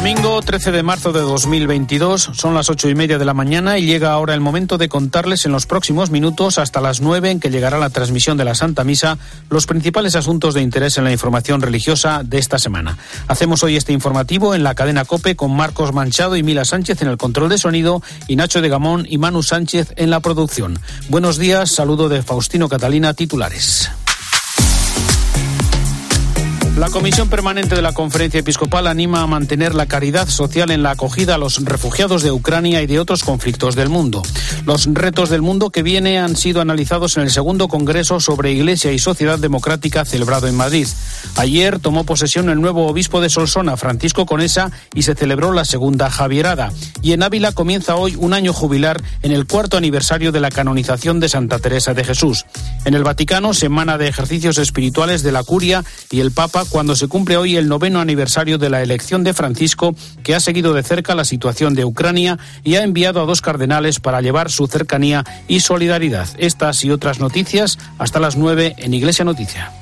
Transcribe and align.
Domingo 0.00 0.40
13 0.40 0.72
de 0.72 0.82
marzo 0.82 1.12
de 1.12 1.20
2022, 1.20 2.30
son 2.32 2.54
las 2.54 2.70
ocho 2.70 2.88
y 2.88 2.94
media 2.94 3.18
de 3.18 3.26
la 3.26 3.34
mañana 3.34 3.76
y 3.76 3.84
llega 3.84 4.12
ahora 4.12 4.32
el 4.32 4.40
momento 4.40 4.78
de 4.78 4.88
contarles 4.88 5.44
en 5.44 5.52
los 5.52 5.66
próximos 5.66 6.10
minutos, 6.10 6.56
hasta 6.56 6.80
las 6.80 7.02
nueve 7.02 7.30
en 7.30 7.38
que 7.38 7.50
llegará 7.50 7.78
la 7.78 7.90
transmisión 7.90 8.38
de 8.38 8.46
la 8.46 8.54
Santa 8.54 8.82
Misa, 8.82 9.18
los 9.50 9.66
principales 9.66 10.16
asuntos 10.16 10.54
de 10.54 10.62
interés 10.62 10.96
en 10.96 11.04
la 11.04 11.12
información 11.12 11.60
religiosa 11.60 12.22
de 12.24 12.38
esta 12.38 12.58
semana. 12.58 12.96
Hacemos 13.28 13.62
hoy 13.62 13.76
este 13.76 13.92
informativo 13.92 14.54
en 14.54 14.64
la 14.64 14.74
cadena 14.74 15.04
Cope 15.04 15.36
con 15.36 15.54
Marcos 15.54 15.92
Manchado 15.92 16.34
y 16.34 16.42
Mila 16.42 16.64
Sánchez 16.64 17.02
en 17.02 17.08
el 17.08 17.18
control 17.18 17.50
de 17.50 17.58
sonido 17.58 18.02
y 18.26 18.36
Nacho 18.36 18.62
de 18.62 18.70
Gamón 18.70 19.04
y 19.06 19.18
Manu 19.18 19.42
Sánchez 19.42 19.92
en 19.96 20.08
la 20.08 20.20
producción. 20.20 20.78
Buenos 21.10 21.36
días, 21.36 21.72
saludo 21.72 22.08
de 22.08 22.22
Faustino 22.22 22.70
Catalina, 22.70 23.12
titulares. 23.12 23.90
La 26.76 26.88
Comisión 26.88 27.28
Permanente 27.28 27.74
de 27.74 27.82
la 27.82 27.92
Conferencia 27.92 28.40
Episcopal 28.40 28.86
anima 28.86 29.20
a 29.20 29.26
mantener 29.26 29.74
la 29.74 29.86
caridad 29.86 30.28
social 30.28 30.70
en 30.70 30.82
la 30.82 30.92
acogida 30.92 31.34
a 31.34 31.38
los 31.38 31.62
refugiados 31.64 32.22
de 32.22 32.30
Ucrania 32.30 32.80
y 32.80 32.86
de 32.86 32.98
otros 32.98 33.22
conflictos 33.22 33.74
del 33.74 33.90
mundo. 33.90 34.22
Los 34.64 34.86
retos 34.86 35.28
del 35.28 35.42
mundo 35.42 35.70
que 35.70 35.82
viene 35.82 36.18
han 36.18 36.36
sido 36.36 36.60
analizados 36.60 37.16
en 37.16 37.24
el 37.24 37.30
segundo 37.30 37.68
Congreso 37.68 38.18
sobre 38.20 38.52
Iglesia 38.52 38.92
y 38.92 38.98
Sociedad 38.98 39.38
Democrática 39.38 40.04
celebrado 40.04 40.46
en 40.46 40.54
Madrid. 40.54 40.86
Ayer 41.36 41.80
tomó 41.80 42.04
posesión 42.04 42.48
el 42.48 42.60
nuevo 42.60 42.86
obispo 42.86 43.20
de 43.20 43.30
Solsona, 43.30 43.76
Francisco 43.76 44.24
Conesa, 44.24 44.70
y 44.94 45.02
se 45.02 45.14
celebró 45.14 45.52
la 45.52 45.64
segunda 45.64 46.08
Javierada. 46.08 46.72
Y 47.02 47.12
en 47.12 47.22
Ávila 47.22 47.52
comienza 47.52 47.96
hoy 47.96 48.16
un 48.16 48.32
año 48.32 48.52
jubilar 48.52 49.02
en 49.22 49.32
el 49.32 49.46
cuarto 49.46 49.76
aniversario 49.76 50.32
de 50.32 50.40
la 50.40 50.50
canonización 50.50 51.20
de 51.20 51.28
Santa 51.28 51.58
Teresa 51.58 51.94
de 51.94 52.04
Jesús. 52.04 52.46
En 52.84 52.94
el 52.94 53.04
Vaticano, 53.04 53.54
semana 53.54 53.98
de 53.98 54.08
ejercicios 54.08 54.56
espirituales 54.58 55.22
de 55.22 55.32
la 55.32 55.42
Curia 55.42 55.84
y 56.10 56.20
el 56.20 56.30
Papa 56.30 56.59
cuando 56.64 56.96
se 56.96 57.08
cumple 57.08 57.36
hoy 57.36 57.56
el 57.56 57.68
noveno 57.68 58.00
aniversario 58.00 58.58
de 58.58 58.70
la 58.70 58.82
elección 58.82 59.24
de 59.24 59.34
Francisco, 59.34 59.94
que 60.22 60.34
ha 60.34 60.40
seguido 60.40 60.74
de 60.74 60.82
cerca 60.82 61.14
la 61.14 61.24
situación 61.24 61.74
de 61.74 61.84
Ucrania 61.84 62.38
y 62.64 62.74
ha 62.74 62.82
enviado 62.82 63.22
a 63.22 63.26
dos 63.26 63.40
cardenales 63.40 64.00
para 64.00 64.20
llevar 64.20 64.50
su 64.50 64.66
cercanía 64.66 65.24
y 65.48 65.60
solidaridad. 65.60 66.28
Estas 66.38 66.84
y 66.84 66.90
otras 66.90 67.20
noticias 67.20 67.78
hasta 67.98 68.20
las 68.20 68.36
nueve 68.36 68.74
en 68.78 68.94
Iglesia 68.94 69.24
Noticia. 69.24 69.72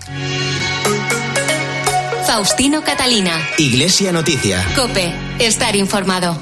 Faustino 2.26 2.82
Catalina. 2.84 3.32
Iglesia 3.56 4.12
Noticia. 4.12 4.64
Cope, 4.76 5.12
estar 5.38 5.74
informado. 5.74 6.38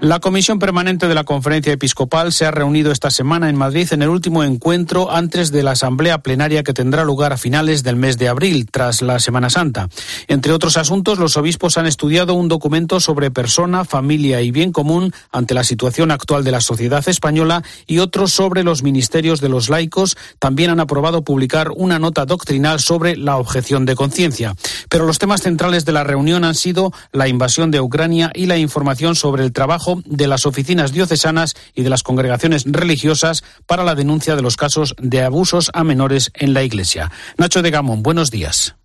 La 0.00 0.20
Comisión 0.20 0.58
Permanente 0.58 1.08
de 1.08 1.14
la 1.14 1.24
Conferencia 1.24 1.72
Episcopal 1.72 2.30
se 2.30 2.44
ha 2.44 2.50
reunido 2.50 2.92
esta 2.92 3.10
semana 3.10 3.48
en 3.48 3.56
Madrid 3.56 3.88
en 3.90 4.02
el 4.02 4.10
último 4.10 4.44
encuentro 4.44 5.10
antes 5.10 5.50
de 5.50 5.62
la 5.62 5.70
Asamblea 5.70 6.18
Plenaria 6.18 6.62
que 6.62 6.74
tendrá 6.74 7.04
lugar 7.04 7.32
a 7.32 7.38
finales 7.38 7.82
del 7.84 7.96
mes 7.96 8.18
de 8.18 8.28
abril, 8.28 8.68
tras 8.70 9.00
la 9.00 9.18
Semana 9.18 9.48
Santa. 9.48 9.88
Entre 10.28 10.52
otros 10.52 10.76
asuntos, 10.76 11.18
los 11.18 11.38
obispos 11.38 11.78
han 11.78 11.86
estudiado 11.86 12.34
un 12.34 12.48
documento 12.48 13.00
sobre 13.00 13.30
persona, 13.30 13.86
familia 13.86 14.42
y 14.42 14.50
bien 14.50 14.72
común 14.72 15.14
ante 15.32 15.54
la 15.54 15.64
situación 15.64 16.10
actual 16.10 16.44
de 16.44 16.50
la 16.50 16.60
sociedad 16.60 17.08
española 17.08 17.62
y 17.86 18.00
otros 18.00 18.32
sobre 18.32 18.62
los 18.62 18.82
ministerios 18.82 19.40
de 19.40 19.48
los 19.48 19.70
laicos. 19.70 20.18
También 20.38 20.70
han 20.70 20.80
aprobado 20.80 21.24
publicar 21.24 21.70
una 21.70 21.98
nota 21.98 22.26
doctrinal 22.26 22.78
sobre 22.80 23.16
la 23.16 23.38
objeción 23.38 23.86
de 23.86 23.94
conciencia. 23.94 24.54
Pero 24.90 25.06
los 25.06 25.18
temas 25.18 25.40
centrales 25.40 25.86
de 25.86 25.92
la 25.92 26.04
reunión 26.04 26.44
han 26.44 26.54
sido 26.54 26.92
la 27.12 27.26
invasión 27.26 27.70
de 27.70 27.80
Ucrania 27.80 28.30
y 28.34 28.46
la 28.46 28.58
información 28.58 29.14
sobre 29.14 29.44
el 29.44 29.52
trabajo 29.52 29.83
de 30.04 30.26
las 30.26 30.46
oficinas 30.46 30.92
diocesanas 30.92 31.54
y 31.74 31.82
de 31.82 31.90
las 31.90 32.02
congregaciones 32.02 32.64
religiosas 32.66 33.44
para 33.66 33.84
la 33.84 33.94
denuncia 33.94 34.36
de 34.36 34.42
los 34.42 34.56
casos 34.56 34.94
de 34.98 35.22
abusos 35.22 35.70
a 35.74 35.84
menores 35.84 36.30
en 36.34 36.54
la 36.54 36.62
Iglesia. 36.62 37.10
Nacho 37.38 37.62
de 37.62 37.70
Gamón, 37.70 38.02
buenos 38.02 38.30
días. 38.30 38.76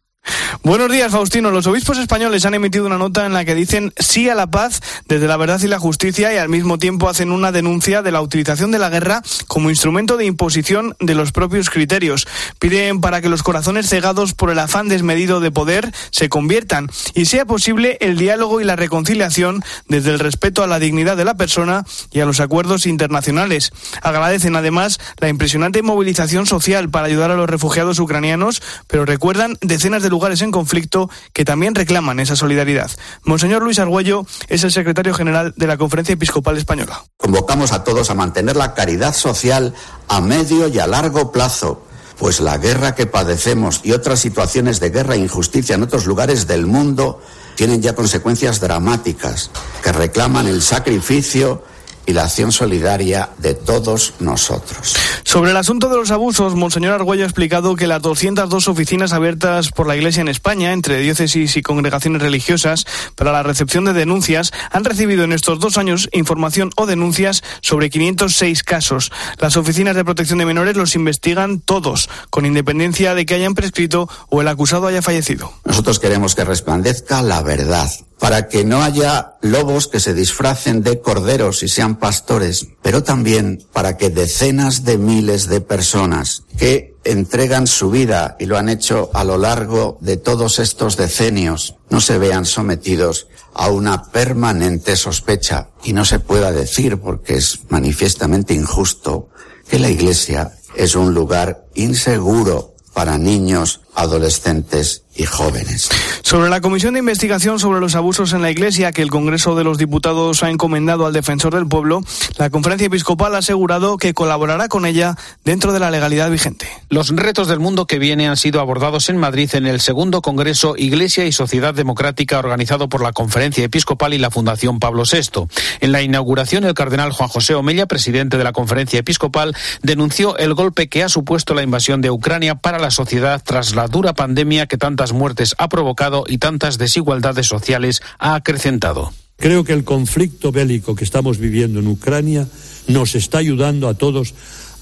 Buenos 0.61 0.91
días, 0.91 1.11
Faustino. 1.11 1.51
Los 1.51 1.67
obispos 1.67 1.97
españoles 1.97 2.45
han 2.45 2.53
emitido 2.53 2.85
una 2.85 2.97
nota 2.97 3.25
en 3.25 3.33
la 3.33 3.45
que 3.45 3.55
dicen 3.55 3.93
sí 3.97 4.29
a 4.29 4.35
la 4.35 4.47
paz 4.47 4.81
desde 5.07 5.25
la 5.25 5.37
verdad 5.37 5.61
y 5.61 5.67
la 5.67 5.79
justicia 5.79 6.33
y 6.33 6.37
al 6.37 6.49
mismo 6.49 6.77
tiempo 6.77 7.07
hacen 7.07 7.31
una 7.31 7.53
denuncia 7.53 8.01
de 8.01 8.11
la 8.11 8.21
utilización 8.21 8.69
de 8.69 8.77
la 8.77 8.89
guerra 8.89 9.23
como 9.47 9.69
instrumento 9.69 10.17
de 10.17 10.25
imposición 10.25 10.97
de 10.99 11.15
los 11.15 11.31
propios 11.31 11.69
criterios. 11.69 12.27
Piden 12.59 12.99
para 12.99 13.21
que 13.21 13.29
los 13.29 13.41
corazones 13.41 13.87
cegados 13.87 14.33
por 14.33 14.51
el 14.51 14.59
afán 14.59 14.89
desmedido 14.89 15.39
de 15.39 15.49
poder 15.49 15.93
se 16.11 16.27
conviertan 16.27 16.89
y 17.13 17.25
sea 17.25 17.45
posible 17.45 17.97
el 18.01 18.17
diálogo 18.17 18.59
y 18.59 18.65
la 18.65 18.75
reconciliación 18.75 19.63
desde 19.87 20.11
el 20.11 20.19
respeto 20.19 20.61
a 20.61 20.67
la 20.67 20.79
dignidad 20.79 21.15
de 21.15 21.25
la 21.25 21.37
persona 21.37 21.85
y 22.11 22.19
a 22.19 22.25
los 22.25 22.41
acuerdos 22.41 22.85
internacionales. 22.85 23.71
Agradecen 24.01 24.57
además 24.57 24.99
la 25.19 25.29
impresionante 25.29 25.81
movilización 25.83 26.45
social 26.45 26.89
para 26.89 27.07
ayudar 27.07 27.31
a 27.31 27.35
los 27.35 27.49
refugiados 27.49 27.97
ucranianos, 27.99 28.61
pero 28.87 29.05
recuerdan 29.05 29.57
decenas 29.61 30.03
de 30.03 30.08
lugares 30.09 30.41
en 30.41 30.51
conflicto 30.51 31.09
que 31.33 31.45
también 31.45 31.75
reclaman 31.75 32.19
esa 32.19 32.35
solidaridad. 32.35 32.91
Monseñor 33.23 33.63
Luis 33.63 33.79
Argüello 33.79 34.25
es 34.47 34.63
el 34.63 34.71
secretario 34.71 35.13
general 35.13 35.53
de 35.55 35.67
la 35.67 35.77
Conferencia 35.77 36.13
Episcopal 36.13 36.57
Española. 36.57 37.03
Convocamos 37.17 37.71
a 37.71 37.83
todos 37.83 38.09
a 38.09 38.15
mantener 38.15 38.55
la 38.55 38.73
caridad 38.73 39.15
social 39.15 39.73
a 40.07 40.21
medio 40.21 40.67
y 40.67 40.79
a 40.79 40.87
largo 40.87 41.31
plazo 41.31 41.85
pues 42.19 42.41
la 42.41 42.57
guerra 42.57 42.95
que 42.95 43.07
padecemos 43.07 43.79
y 43.83 43.93
otras 43.93 44.19
situaciones 44.19 44.81
de 44.81 44.89
guerra 44.89 45.15
e 45.15 45.19
injusticia 45.19 45.75
en 45.75 45.83
otros 45.83 46.05
lugares 46.05 46.47
del 46.47 46.67
mundo 46.67 47.21
tienen 47.55 47.81
ya 47.81 47.95
consecuencias 47.95 48.59
dramáticas 48.59 49.51
que 49.81 49.93
reclaman 49.93 50.45
el 50.47 50.61
sacrificio 50.61 51.63
y 52.09 52.13
la 52.13 52.23
acción 52.23 52.51
solidaria 52.51 53.29
de 53.37 53.53
todos 53.53 54.15
nosotros. 54.19 54.95
Sobre 55.23 55.51
el 55.51 55.57
asunto 55.57 55.89
de 55.89 55.97
los 55.97 56.09
abusos, 56.09 56.55
Monseñor 56.55 56.93
Argüello 56.93 57.21
ha 57.21 57.27
explicado 57.27 57.75
que 57.75 57.85
las 57.85 58.01
202 58.01 58.67
oficinas 58.67 59.13
abiertas 59.13 59.69
por 59.69 59.85
la 59.85 59.95
Iglesia 59.95 60.21
en 60.21 60.27
España, 60.27 60.73
entre 60.73 60.97
diócesis 61.01 61.55
y 61.55 61.61
congregaciones 61.61 62.23
religiosas, 62.23 62.87
para 63.13 63.31
la 63.31 63.43
recepción 63.43 63.85
de 63.85 63.93
denuncias, 63.93 64.51
han 64.71 64.85
recibido 64.85 65.23
en 65.23 65.33
estos 65.33 65.59
dos 65.59 65.77
años 65.77 66.09
información 66.11 66.71
o 66.77 66.87
denuncias 66.87 67.43
sobre 67.61 67.91
506 67.91 68.63
casos. 68.63 69.11
Las 69.37 69.55
oficinas 69.55 69.95
de 69.95 70.03
protección 70.03 70.39
de 70.39 70.47
menores 70.47 70.77
los 70.77 70.95
investigan 70.95 71.59
todos, 71.59 72.09
con 72.31 72.47
independencia 72.47 73.13
de 73.13 73.27
que 73.27 73.35
hayan 73.35 73.53
prescrito 73.53 74.09
o 74.29 74.41
el 74.41 74.47
acusado 74.47 74.87
haya 74.87 75.03
fallecido. 75.03 75.53
Nosotros 75.63 75.99
queremos 75.99 76.33
que 76.33 76.43
resplandezca 76.43 77.21
la 77.21 77.43
verdad 77.43 77.87
para 78.19 78.47
que 78.47 78.65
no 78.65 78.83
haya 78.83 79.37
lobos 79.41 79.87
que 79.87 79.99
se 79.99 80.13
disfracen 80.13 80.83
de 80.83 81.01
corderos 81.01 81.63
y 81.63 81.69
sean 81.69 81.95
pastores, 81.99 82.67
pero 82.81 83.03
también 83.03 83.63
para 83.73 83.97
que 83.97 84.09
decenas 84.09 84.83
de 84.83 84.97
miles 84.97 85.47
de 85.47 85.61
personas 85.61 86.43
que 86.57 86.95
entregan 87.03 87.67
su 87.67 87.89
vida 87.89 88.35
y 88.39 88.45
lo 88.45 88.57
han 88.57 88.69
hecho 88.69 89.09
a 89.13 89.23
lo 89.23 89.37
largo 89.37 89.97
de 90.01 90.17
todos 90.17 90.59
estos 90.59 90.97
decenios 90.97 91.75
no 91.89 92.01
se 92.01 92.17
vean 92.17 92.45
sometidos 92.45 93.27
a 93.53 93.69
una 93.69 94.03
permanente 94.11 94.95
sospecha. 94.95 95.69
Y 95.83 95.93
no 95.93 96.05
se 96.05 96.19
pueda 96.19 96.51
decir 96.51 96.97
porque 96.97 97.35
es 97.35 97.59
manifiestamente 97.69 98.53
injusto 98.53 99.29
que 99.67 99.79
la 99.79 99.89
Iglesia 99.89 100.53
es 100.75 100.95
un 100.95 101.13
lugar 101.13 101.65
inseguro 101.75 102.75
para 102.93 103.17
niños, 103.17 103.81
adolescentes 103.95 105.03
y 105.19 105.25
jóvenes. 105.25 105.89
Sobre 106.21 106.49
la 106.49 106.61
comisión 106.61 106.93
de 106.93 106.99
investigación 106.99 107.59
sobre 107.59 107.79
los 107.79 107.95
abusos 107.95 108.33
en 108.33 108.41
la 108.41 108.51
Iglesia 108.51 108.91
que 108.91 109.01
el 109.01 109.09
Congreso 109.09 109.55
de 109.55 109.63
los 109.63 109.77
Diputados 109.77 110.43
ha 110.43 110.49
encomendado 110.49 111.05
al 111.05 111.13
defensor 111.13 111.53
del 111.53 111.67
pueblo, 111.67 112.01
la 112.37 112.49
Conferencia 112.49 112.87
Episcopal 112.87 113.35
ha 113.35 113.39
asegurado 113.39 113.97
que 113.97 114.13
colaborará 114.13 114.69
con 114.69 114.85
ella 114.85 115.17
dentro 115.43 115.73
de 115.73 115.79
la 115.79 115.91
legalidad 115.91 116.31
vigente. 116.31 116.67
Los 116.89 117.09
retos 117.09 117.47
del 117.47 117.59
mundo 117.59 117.85
que 117.85 117.99
viene 117.99 118.27
han 118.27 118.37
sido 118.37 118.61
abordados 118.61 119.09
en 119.09 119.17
Madrid 119.17 119.49
en 119.53 119.67
el 119.67 119.81
segundo 119.81 120.21
Congreso 120.21 120.75
Iglesia 120.77 121.25
y 121.25 121.31
Sociedad 121.31 121.73
Democrática 121.73 122.39
organizado 122.39 122.87
por 122.87 123.01
la 123.03 123.11
Conferencia 123.11 123.65
Episcopal 123.65 124.13
y 124.13 124.19
la 124.19 124.31
Fundación 124.31 124.79
Pablo 124.79 125.03
VI. 125.11 125.47
En 125.81 125.91
la 125.91 126.01
inauguración, 126.01 126.63
el 126.63 126.73
cardenal 126.73 127.11
Juan 127.11 127.29
José 127.29 127.55
Omella, 127.55 127.87
presidente 127.87 128.37
de 128.37 128.43
la 128.43 128.53
Conferencia 128.53 128.99
Episcopal, 128.99 129.55
denunció 129.81 130.37
el 130.37 130.53
golpe 130.53 130.87
que 130.87 131.03
ha 131.03 131.09
supuesto 131.09 131.53
la 131.53 131.63
invasión 131.63 132.01
de 132.01 132.09
Ucrania 132.09 132.55
para 132.55 132.79
la 132.79 132.91
sociedad 132.91 133.41
tras 133.43 133.75
la 133.75 133.87
dura 133.87 134.13
pandemia 134.13 134.67
que 134.67 134.77
tantas 134.77 135.08
muertes 135.13 135.55
ha 135.57 135.69
provocado 135.69 136.23
y 136.27 136.37
tantas 136.37 136.77
desigualdades 136.77 137.47
sociales 137.47 138.01
ha 138.19 138.35
acrecentado. 138.35 139.11
Creo 139.37 139.63
que 139.63 139.73
el 139.73 139.85
conflicto 139.85 140.51
bélico 140.51 140.95
que 140.95 141.05
estamos 141.05 141.37
viviendo 141.37 141.79
en 141.79 141.87
Ucrania 141.87 142.47
nos 142.87 143.15
está 143.15 143.37
ayudando 143.37 143.87
a 143.87 143.93
todos 143.93 144.33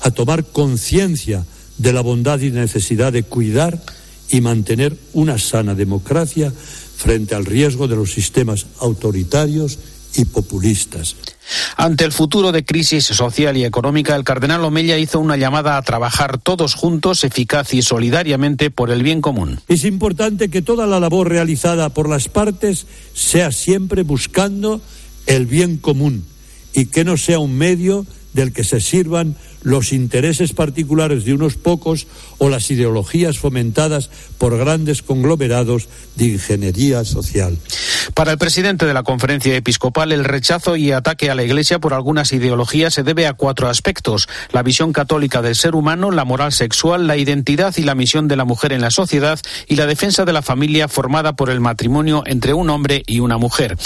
a 0.01 0.11
tomar 0.11 0.45
conciencia 0.45 1.45
de 1.77 1.93
la 1.93 2.01
bondad 2.01 2.39
y 2.39 2.49
necesidad 2.49 3.13
de 3.13 3.23
cuidar 3.23 3.79
y 4.29 4.41
mantener 4.41 4.95
una 5.13 5.37
sana 5.37 5.75
democracia 5.75 6.51
frente 6.51 7.35
al 7.35 7.45
riesgo 7.45 7.87
de 7.87 7.95
los 7.95 8.11
sistemas 8.11 8.65
autoritarios 8.79 9.79
y 10.17 10.25
populistas. 10.25 11.15
Ante 11.77 12.03
el 12.03 12.11
futuro 12.11 12.51
de 12.51 12.65
crisis 12.65 13.05
social 13.05 13.55
y 13.55 13.63
económica, 13.63 14.15
el 14.15 14.23
cardenal 14.23 14.63
Omella 14.65 14.97
hizo 14.97 15.19
una 15.19 15.37
llamada 15.37 15.77
a 15.77 15.81
trabajar 15.81 16.37
todos 16.37 16.73
juntos, 16.73 17.23
eficaz 17.23 17.73
y 17.73 17.81
solidariamente 17.81 18.69
por 18.69 18.91
el 18.91 19.03
bien 19.03 19.21
común. 19.21 19.61
Es 19.67 19.85
importante 19.85 20.49
que 20.49 20.61
toda 20.61 20.87
la 20.87 20.99
labor 20.99 21.29
realizada 21.29 21.89
por 21.89 22.09
las 22.09 22.27
partes 22.27 22.85
sea 23.13 23.51
siempre 23.51 24.03
buscando 24.03 24.81
el 25.25 25.45
bien 25.45 25.77
común 25.77 26.25
y 26.73 26.87
que 26.87 27.05
no 27.05 27.17
sea 27.17 27.39
un 27.39 27.57
medio 27.57 28.05
del 28.33 28.53
que 28.53 28.63
se 28.63 28.81
sirvan 28.81 29.35
los 29.67 29.91
intereses 29.91 30.53
particulares 30.53 31.25
de 31.25 31.33
unos 31.33 31.55
pocos 31.55 32.07
o 32.37 32.47
las 32.47 32.71
ideologías 32.71 33.37
fomentadas 33.37 34.09
por 34.37 34.57
grandes 34.57 35.01
conglomerados 35.01 35.89
de 36.15 36.27
ingeniería 36.27 37.03
social. 37.03 37.57
Para 38.13 38.31
el 38.31 38.37
presidente 38.37 38.85
de 38.85 38.93
la 38.93 39.03
conferencia 39.03 39.53
episcopal, 39.57 40.13
el 40.13 40.23
rechazo 40.23 40.77
y 40.77 40.93
ataque 40.93 41.29
a 41.29 41.35
la 41.35 41.43
Iglesia 41.43 41.79
por 41.79 41.93
algunas 41.93 42.31
ideologías 42.31 42.93
se 42.93 43.03
debe 43.03 43.27
a 43.27 43.33
cuatro 43.33 43.67
aspectos. 43.67 44.29
La 44.53 44.63
visión 44.63 44.93
católica 44.93 45.41
del 45.41 45.55
ser 45.55 45.75
humano, 45.75 46.11
la 46.11 46.23
moral 46.23 46.53
sexual, 46.53 47.05
la 47.05 47.17
identidad 47.17 47.75
y 47.75 47.83
la 47.83 47.93
misión 47.93 48.29
de 48.29 48.37
la 48.37 48.45
mujer 48.45 48.71
en 48.71 48.79
la 48.79 48.89
sociedad 48.89 49.37
y 49.67 49.75
la 49.75 49.85
defensa 49.85 50.23
de 50.23 50.31
la 50.31 50.41
familia 50.41 50.87
formada 50.87 51.35
por 51.35 51.49
el 51.49 51.59
matrimonio 51.59 52.23
entre 52.25 52.53
un 52.53 52.69
hombre 52.69 53.03
y 53.05 53.19
una 53.19 53.37
mujer. 53.37 53.77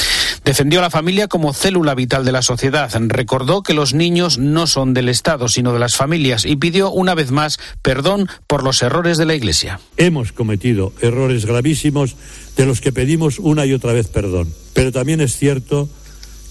Defendió 0.45 0.79
la 0.79 0.91
familia 0.91 1.27
como 1.27 1.53
célula 1.53 1.95
vital 1.95 2.23
de 2.23 2.31
la 2.31 2.43
sociedad. 2.43 2.91
Recordó 3.07 3.63
que 3.63 3.73
los 3.73 3.95
niños 3.95 4.37
no 4.37 4.67
son 4.67 4.93
del 4.93 5.09
Estado, 5.09 5.47
sino 5.47 5.70
de 5.73 5.79
las 5.79 5.95
familias 5.95 6.45
y 6.45 6.55
pidió 6.55 6.91
una 6.91 7.15
vez 7.15 7.31
más 7.31 7.59
perdón 7.81 8.27
por 8.47 8.63
los 8.63 8.81
errores 8.81 9.17
de 9.17 9.25
la 9.25 9.35
Iglesia. 9.35 9.79
Hemos 9.97 10.31
cometido 10.31 10.93
errores 11.01 11.45
gravísimos 11.45 12.15
de 12.55 12.65
los 12.65 12.81
que 12.81 12.91
pedimos 12.91 13.39
una 13.39 13.65
y 13.65 13.73
otra 13.73 13.93
vez 13.93 14.07
perdón. 14.07 14.53
Pero 14.73 14.91
también 14.91 15.21
es 15.21 15.37
cierto 15.37 15.89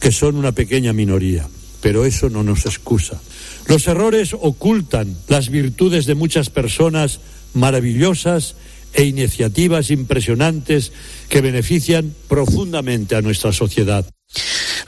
que 0.00 0.12
son 0.12 0.36
una 0.36 0.52
pequeña 0.52 0.92
minoría. 0.92 1.46
Pero 1.80 2.04
eso 2.04 2.28
no 2.28 2.42
nos 2.42 2.66
excusa. 2.66 3.20
Los 3.66 3.86
errores 3.86 4.34
ocultan 4.38 5.16
las 5.28 5.48
virtudes 5.48 6.06
de 6.06 6.14
muchas 6.14 6.50
personas 6.50 7.20
maravillosas 7.54 8.56
e 8.92 9.04
iniciativas 9.04 9.90
impresionantes 9.90 10.92
que 11.28 11.40
benefician 11.40 12.14
profundamente 12.28 13.14
a 13.14 13.22
nuestra 13.22 13.52
sociedad. 13.52 14.04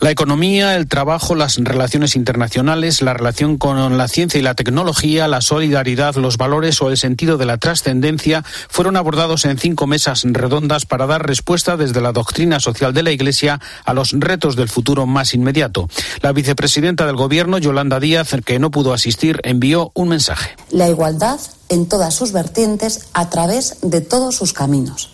La 0.02 0.10
economía, 0.10 0.74
el 0.74 0.88
trabajo, 0.88 1.36
las 1.36 1.58
relaciones 1.58 2.16
internacionales, 2.16 3.02
la 3.02 3.14
relación 3.14 3.56
con 3.56 3.96
la 3.96 4.08
ciencia 4.08 4.40
y 4.40 4.42
la 4.42 4.56
tecnología, 4.56 5.28
la 5.28 5.40
solidaridad, 5.40 6.16
los 6.16 6.38
valores 6.38 6.82
o 6.82 6.90
el 6.90 6.96
sentido 6.98 7.38
de 7.38 7.46
la 7.46 7.56
trascendencia 7.56 8.42
fueron 8.68 8.96
abordados 8.96 9.44
en 9.44 9.58
cinco 9.58 9.86
mesas 9.86 10.24
redondas 10.24 10.86
para 10.86 11.06
dar 11.06 11.24
respuesta 11.24 11.76
desde 11.76 12.00
la 12.00 12.10
doctrina 12.10 12.58
social 12.58 12.92
de 12.92 13.04
la 13.04 13.12
Iglesia 13.12 13.60
a 13.84 13.94
los 13.94 14.10
retos 14.10 14.56
del 14.56 14.68
futuro 14.68 15.06
más 15.06 15.34
inmediato. 15.34 15.88
La 16.20 16.32
vicepresidenta 16.32 17.06
del 17.06 17.14
Gobierno, 17.14 17.58
Yolanda 17.58 18.00
Díaz, 18.00 18.34
que 18.44 18.58
no 18.58 18.72
pudo 18.72 18.94
asistir, 18.94 19.40
envió 19.44 19.92
un 19.94 20.08
mensaje. 20.08 20.56
La 20.72 20.88
igualdad 20.88 21.38
en 21.68 21.86
todas 21.86 22.12
sus 22.12 22.32
vertientes 22.32 23.06
a 23.12 23.30
través 23.30 23.76
de 23.82 24.00
todos 24.00 24.34
sus 24.34 24.52
caminos. 24.52 25.12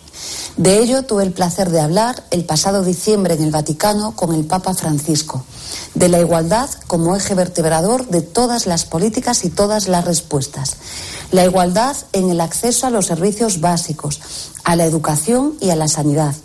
De 0.57 0.79
ello 0.79 1.03
tuve 1.03 1.23
el 1.23 1.31
placer 1.31 1.69
de 1.69 1.79
hablar 1.79 2.25
el 2.31 2.45
pasado 2.45 2.83
diciembre 2.83 3.33
en 3.33 3.43
el 3.43 3.51
Vaticano 3.51 4.15
con 4.15 4.33
el 4.33 4.45
Papa 4.45 4.73
Francisco, 4.73 5.45
de 5.95 6.09
la 6.09 6.19
igualdad 6.19 6.69
como 6.87 7.15
eje 7.15 7.33
vertebrador 7.33 8.07
de 8.07 8.21
todas 8.21 8.67
las 8.67 8.85
políticas 8.85 9.45
y 9.45 9.49
todas 9.49 9.87
las 9.87 10.05
respuestas. 10.05 10.77
La 11.31 11.45
igualdad 11.45 11.95
en 12.11 12.29
el 12.29 12.41
acceso 12.41 12.87
a 12.87 12.89
los 12.89 13.05
servicios 13.05 13.61
básicos, 13.61 14.19
a 14.63 14.75
la 14.75 14.85
educación 14.85 15.55
y 15.61 15.69
a 15.69 15.75
la 15.75 15.87
sanidad. 15.87 16.35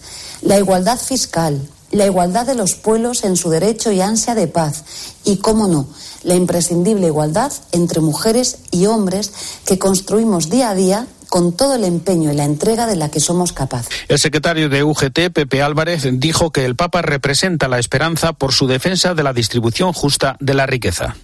La 0.42 0.58
igualdad 0.58 0.98
fiscal, 0.98 1.60
la 1.90 2.06
igualdad 2.06 2.46
de 2.46 2.54
los 2.54 2.74
pueblos 2.74 3.24
en 3.24 3.36
su 3.36 3.50
derecho 3.50 3.92
y 3.92 4.00
ansia 4.00 4.34
de 4.34 4.46
paz. 4.46 4.84
Y, 5.24 5.38
cómo 5.38 5.68
no, 5.68 5.86
la 6.22 6.34
imprescindible 6.34 7.06
igualdad 7.06 7.52
entre 7.72 8.00
mujeres 8.00 8.58
y 8.70 8.86
hombres 8.86 9.32
que 9.64 9.78
construimos 9.78 10.50
día 10.50 10.70
a 10.70 10.74
día 10.74 11.06
con 11.34 11.56
todo 11.56 11.74
el 11.74 11.82
empeño 11.82 12.32
y 12.32 12.36
la 12.36 12.44
entrega 12.44 12.86
de 12.86 12.94
la 12.94 13.10
que 13.10 13.18
somos 13.18 13.52
capaces. 13.52 13.92
El 14.06 14.20
secretario 14.20 14.68
de 14.68 14.84
UGT, 14.84 15.32
Pepe 15.32 15.62
Álvarez, 15.62 16.06
dijo 16.12 16.52
que 16.52 16.64
el 16.64 16.76
Papa 16.76 17.02
representa 17.02 17.66
la 17.66 17.80
esperanza 17.80 18.34
por 18.34 18.52
su 18.52 18.68
defensa 18.68 19.14
de 19.14 19.24
la 19.24 19.32
distribución 19.32 19.92
justa 19.92 20.36
de 20.38 20.54
la 20.54 20.66
riqueza. 20.66 21.16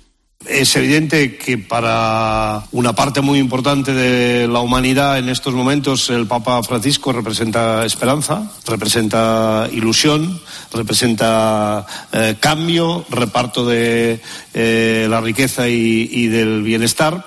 Es 0.49 0.75
evidente 0.75 1.37
que 1.37 1.59
para 1.59 2.65
una 2.73 2.93
parte 2.93 3.21
muy 3.21 3.39
importante 3.39 3.93
de 3.93 4.49
la 4.49 4.59
humanidad 4.59 5.17
en 5.19 5.29
estos 5.29 5.55
momentos 5.55 6.11
el 6.11 6.27
Papa 6.27 6.61
Francisco 6.65 7.13
representa 7.13 7.85
esperanza, 7.85 8.51
representa 8.67 9.69
ilusión, 9.71 10.41
representa 10.73 11.87
eh, 12.11 12.35
cambio, 12.41 13.05
reparto 13.11 13.65
de 13.65 14.21
eh, 14.55 15.07
la 15.09 15.21
riqueza 15.21 15.69
y, 15.69 16.09
y 16.11 16.27
del 16.27 16.63
bienestar 16.65 17.25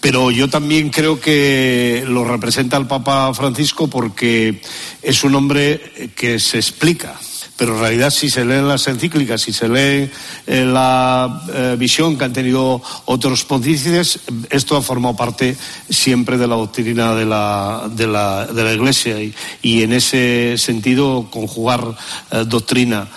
pero 0.00 0.30
yo 0.30 0.48
también 0.48 0.90
creo 0.90 1.20
que 1.20 2.04
lo 2.06 2.24
representa 2.24 2.76
el 2.76 2.86
Papa 2.86 3.32
Francisco 3.34 3.88
porque 3.88 4.60
es 5.02 5.24
un 5.24 5.34
hombre 5.34 6.12
que 6.16 6.38
se 6.38 6.58
explica. 6.58 7.18
Pero 7.60 7.74
en 7.74 7.80
realidad 7.80 8.08
si 8.08 8.30
se 8.30 8.42
leen 8.42 8.66
las 8.66 8.88
encíclicas, 8.88 9.42
si 9.42 9.52
se 9.52 9.68
lee 9.68 10.10
eh, 10.46 10.64
la 10.64 11.42
eh, 11.52 11.76
visión 11.78 12.16
que 12.16 12.24
han 12.24 12.32
tenido 12.32 12.80
otros 13.04 13.44
pontífices, 13.44 14.18
esto 14.48 14.78
ha 14.78 14.82
formado 14.82 15.14
parte 15.14 15.54
siempre 15.90 16.38
de 16.38 16.46
la 16.46 16.54
doctrina 16.54 17.14
de 17.14 17.26
la, 17.26 17.90
de 17.94 18.06
la, 18.06 18.46
de 18.46 18.64
la 18.64 18.72
Iglesia 18.72 19.20
y, 19.22 19.34
y, 19.60 19.82
en 19.82 19.92
ese 19.92 20.56
sentido 20.56 21.28
conjugar 21.30 21.94
eh, 22.30 22.44
doctrina 22.46 23.08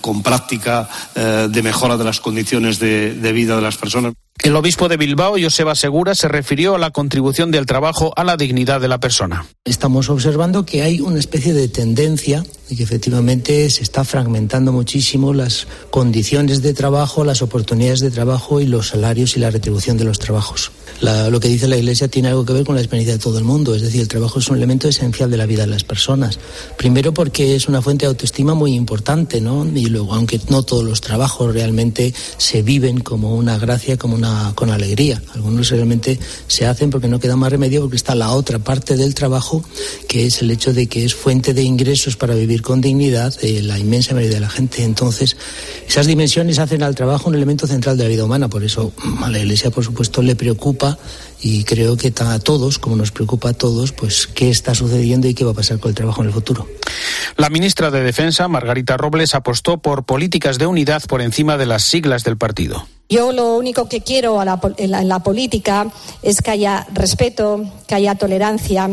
con 0.00 0.22
práctica 0.22 0.88
de 1.14 1.62
mejora 1.62 1.96
de 1.96 2.04
las 2.04 2.20
condiciones 2.20 2.78
de, 2.80 3.14
de 3.14 3.32
vida 3.32 3.54
de 3.54 3.62
las 3.62 3.76
personas. 3.76 4.14
El 4.42 4.56
obispo 4.56 4.88
de 4.88 4.96
Bilbao, 4.96 5.36
Joseba 5.40 5.74
Segura, 5.74 6.14
se 6.14 6.28
refirió 6.28 6.74
a 6.74 6.78
la 6.78 6.90
contribución 6.90 7.50
del 7.50 7.66
trabajo 7.66 8.12
a 8.16 8.24
la 8.24 8.36
dignidad 8.36 8.80
de 8.80 8.88
la 8.88 8.98
persona. 8.98 9.46
Estamos 9.64 10.10
observando 10.10 10.66
que 10.66 10.82
hay 10.82 11.00
una 11.00 11.18
especie 11.18 11.54
de 11.54 11.68
tendencia 11.68 12.44
y 12.68 12.76
que 12.76 12.82
efectivamente 12.82 13.70
se 13.70 13.82
está 13.82 14.04
fragmentando 14.04 14.72
muchísimo 14.72 15.32
las 15.32 15.66
condiciones 15.90 16.60
de 16.62 16.74
trabajo, 16.74 17.24
las 17.24 17.42
oportunidades 17.42 18.00
de 18.00 18.10
trabajo 18.10 18.60
y 18.60 18.66
los 18.66 18.88
salarios 18.88 19.36
y 19.36 19.40
la 19.40 19.50
retribución 19.50 19.96
de 19.96 20.04
los 20.04 20.18
trabajos. 20.18 20.72
La, 21.00 21.28
lo 21.28 21.40
que 21.40 21.48
dice 21.48 21.68
la 21.68 21.76
Iglesia 21.76 22.08
tiene 22.08 22.28
algo 22.28 22.44
que 22.44 22.52
ver 22.52 22.64
con 22.64 22.74
la 22.74 22.80
experiencia 22.80 23.14
de 23.14 23.18
todo 23.18 23.38
el 23.38 23.44
mundo, 23.44 23.74
es 23.74 23.82
decir, 23.82 24.00
el 24.00 24.08
trabajo 24.08 24.38
es 24.38 24.48
un 24.48 24.56
elemento 24.56 24.88
esencial 24.88 25.30
de 25.30 25.36
la 25.36 25.46
vida 25.46 25.62
de 25.62 25.68
las 25.68 25.84
personas. 25.84 26.38
Primero 26.76 27.12
porque 27.12 27.54
es 27.56 27.68
una 27.68 27.82
fuente 27.82 28.06
de 28.06 28.10
autoestima 28.10 28.54
muy 28.54 28.74
importante, 28.74 29.40
¿no? 29.40 29.66
Y 29.66 29.86
luego, 29.86 30.14
aunque 30.14 30.40
no 30.48 30.62
todos 30.62 30.84
los 30.84 31.00
trabajos 31.00 31.52
realmente 31.52 32.14
se 32.36 32.62
viven 32.62 33.00
como 33.00 33.34
una 33.34 33.58
gracia, 33.58 33.96
como 33.96 34.14
una 34.14 34.52
con 34.54 34.70
alegría. 34.70 35.22
Algunos 35.34 35.70
realmente 35.70 36.18
se 36.46 36.66
hacen 36.66 36.90
porque 36.90 37.08
no 37.08 37.20
queda 37.20 37.36
más 37.36 37.50
remedio 37.50 37.80
porque 37.80 37.96
está 37.96 38.14
la 38.14 38.32
otra 38.32 38.58
parte 38.58 38.96
del 38.96 39.14
trabajo, 39.14 39.64
que 40.08 40.26
es 40.26 40.42
el 40.42 40.50
hecho 40.50 40.72
de 40.72 40.86
que 40.86 41.04
es 41.04 41.14
fuente 41.14 41.54
de 41.54 41.62
ingresos 41.62 42.16
para 42.16 42.34
vivir 42.34 42.62
con 42.62 42.80
dignidad 42.80 43.38
de 43.40 43.62
la 43.62 43.78
inmensa 43.78 44.14
mayoría 44.14 44.36
de 44.36 44.40
la 44.40 44.50
gente. 44.50 44.84
Entonces, 44.84 45.36
esas 45.88 46.06
dimensiones 46.06 46.58
hacen 46.58 46.82
al 46.82 46.94
trabajo 46.94 47.28
un 47.28 47.34
elemento 47.34 47.66
central 47.66 47.96
de 47.96 48.04
la 48.04 48.10
vida 48.10 48.24
humana. 48.24 48.48
Por 48.48 48.64
eso 48.64 48.92
a 49.22 49.30
la 49.30 49.38
Iglesia, 49.38 49.70
por 49.70 49.84
supuesto, 49.84 50.22
le 50.22 50.36
preocupa 50.36 50.73
y 51.40 51.64
creo 51.64 51.96
que 51.96 52.12
a 52.16 52.38
todos, 52.38 52.78
como 52.78 52.96
nos 52.96 53.10
preocupa 53.10 53.50
a 53.50 53.52
todos, 53.52 53.92
pues 53.92 54.26
qué 54.26 54.50
está 54.50 54.74
sucediendo 54.74 55.28
y 55.28 55.34
qué 55.34 55.44
va 55.44 55.50
a 55.50 55.54
pasar 55.54 55.78
con 55.78 55.90
el 55.90 55.94
trabajo 55.94 56.22
en 56.22 56.28
el 56.28 56.34
futuro. 56.34 56.66
La 57.36 57.50
ministra 57.50 57.90
de 57.90 58.02
Defensa, 58.02 58.48
Margarita 58.48 58.96
Robles, 58.96 59.34
apostó 59.34 59.78
por 59.78 60.04
políticas 60.04 60.58
de 60.58 60.66
unidad 60.66 61.02
por 61.02 61.20
encima 61.20 61.56
de 61.56 61.66
las 61.66 61.82
siglas 61.82 62.24
del 62.24 62.36
partido. 62.36 62.86
Yo 63.10 63.32
lo 63.32 63.54
único 63.56 63.88
que 63.88 64.00
quiero 64.00 64.42
la, 64.44 64.58
en, 64.78 64.90
la, 64.90 65.02
en 65.02 65.08
la 65.08 65.18
política 65.18 65.86
es 66.22 66.40
que 66.40 66.50
haya 66.50 66.86
respeto, 66.94 67.62
que 67.86 67.94
haya 67.94 68.14
tolerancia, 68.14 68.88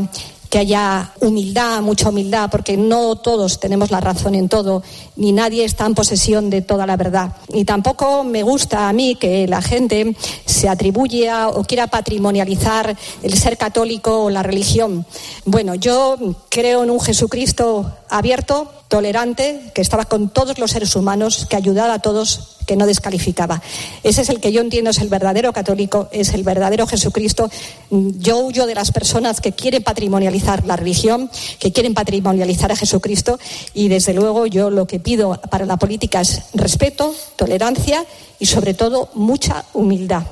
que 0.52 0.60
haya 0.60 1.14
humildad, 1.22 1.82
mucha 1.82 2.10
humildad, 2.10 2.50
porque 2.52 2.76
no 2.76 3.16
todos 3.16 3.62
tenemos 3.62 3.90
la 3.90 4.02
razón 4.02 4.36
en 4.36 4.50
todo, 4.50 4.84
ni 5.16 5.32
nadie 5.32 5.64
está 5.64 5.86
en 5.86 5.96
posesión 5.96 6.50
de 6.50 6.62
toda 6.62 6.86
la 6.86 6.98
verdad. 6.98 7.38
Y 7.54 7.64
tampoco 7.64 8.26
me 8.26 8.44
gusta 8.44 8.90
a 8.90 8.94
mí 8.94 9.16
que 9.16 9.48
la 9.48 9.62
gente 9.62 10.14
se 10.46 10.68
atribuya 10.68 11.48
o 11.48 11.64
quiera 11.64 11.88
patrimonializar 11.88 12.98
el 13.24 13.34
ser 13.34 13.58
católico 13.58 14.26
o 14.26 14.30
la 14.30 14.44
religión. 14.44 15.06
Bueno, 15.46 15.74
yo 15.76 16.18
creo 16.50 16.84
en 16.84 16.90
un 16.90 17.00
Jesucristo 17.00 17.90
abierto, 18.10 18.70
tolerante, 18.90 19.72
que 19.74 19.82
estaba 19.82 20.04
con 20.04 20.28
todos 20.28 20.60
los 20.60 20.72
seres 20.72 20.98
humanos, 20.98 21.48
que 21.50 21.56
ayudaba 21.56 21.94
a 21.94 22.00
todos, 22.00 22.58
que 22.66 22.76
no 22.76 22.86
descalificaba. 22.86 23.62
Ese 24.04 24.22
es 24.22 24.30
el 24.30 24.40
que 24.40 24.52
yo 24.52 24.62
entiendo 24.62 24.92
es 24.92 25.00
el 25.00 25.10
verdadero 25.10 25.54
católico, 25.54 26.10
es 26.12 26.34
el 26.34 26.44
verdadero 26.44 26.88
Jesucristo. 26.88 27.50
Yo 27.90 28.40
huyo 28.40 28.66
de 28.66 28.76
las 28.76 28.92
personas 28.92 29.42
que 29.42 29.52
quieren 29.52 29.84
patrimonializar 29.84 30.66
la 30.66 30.76
religión, 30.76 31.30
que 31.60 31.72
quieren 31.72 31.94
patrimonializar 31.94 32.72
a 32.72 32.76
Jesucristo 32.76 33.40
y 33.74 33.88
desde 33.88 34.14
luego 34.14 34.46
yo 34.46 34.70
lo 34.70 34.88
que 34.88 35.00
pido 35.00 35.40
para 35.50 35.66
la 35.66 35.78
política 35.78 36.22
es 36.22 36.44
respeto, 36.54 37.14
tolerancia 37.36 38.06
y 38.40 38.48
sobre 38.48 38.74
todo 38.74 39.10
mucha 39.14 39.66
humildad. 39.74 40.24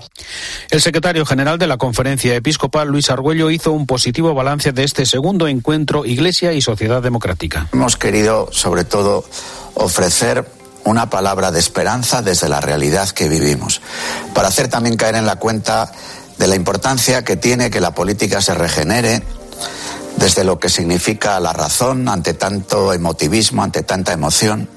El 0.71 0.81
secretario 0.81 1.25
general 1.25 1.59
de 1.59 1.67
la 1.67 1.77
Conferencia 1.77 2.35
Episcopal, 2.35 2.87
Luis 2.87 3.09
Argüello, 3.09 3.51
hizo 3.51 3.71
un 3.71 3.85
positivo 3.85 4.33
balance 4.33 4.71
de 4.71 4.83
este 4.83 5.05
segundo 5.05 5.47
encuentro 5.47 6.05
Iglesia 6.05 6.53
y 6.53 6.61
Sociedad 6.61 7.03
Democrática. 7.03 7.69
Hemos 7.71 7.97
querido, 7.97 8.49
sobre 8.51 8.83
todo, 8.83 9.23
ofrecer 9.75 10.45
una 10.83 11.09
palabra 11.09 11.51
de 11.51 11.59
esperanza 11.59 12.21
desde 12.21 12.49
la 12.49 12.61
realidad 12.61 13.09
que 13.09 13.29
vivimos, 13.29 13.81
para 14.33 14.47
hacer 14.47 14.67
también 14.67 14.97
caer 14.97 15.15
en 15.15 15.25
la 15.25 15.37
cuenta 15.37 15.91
de 16.37 16.47
la 16.47 16.55
importancia 16.55 17.23
que 17.23 17.35
tiene 17.35 17.69
que 17.69 17.81
la 17.81 17.93
política 17.93 18.41
se 18.41 18.53
regenere 18.53 19.21
desde 20.17 20.43
lo 20.43 20.59
que 20.59 20.69
significa 20.69 21.39
la 21.39 21.53
razón 21.53 22.07
ante 22.09 22.33
tanto 22.33 22.93
emotivismo, 22.93 23.63
ante 23.63 23.83
tanta 23.83 24.13
emoción 24.13 24.67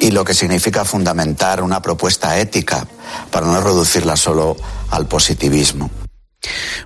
y 0.00 0.10
lo 0.10 0.24
que 0.24 0.34
significa 0.34 0.84
fundamentar 0.84 1.62
una 1.62 1.82
propuesta 1.82 2.38
ética 2.38 2.86
para 3.30 3.46
no 3.46 3.60
reducirla 3.60 4.16
solo 4.16 4.56
al 4.90 5.06
positivismo. 5.06 5.90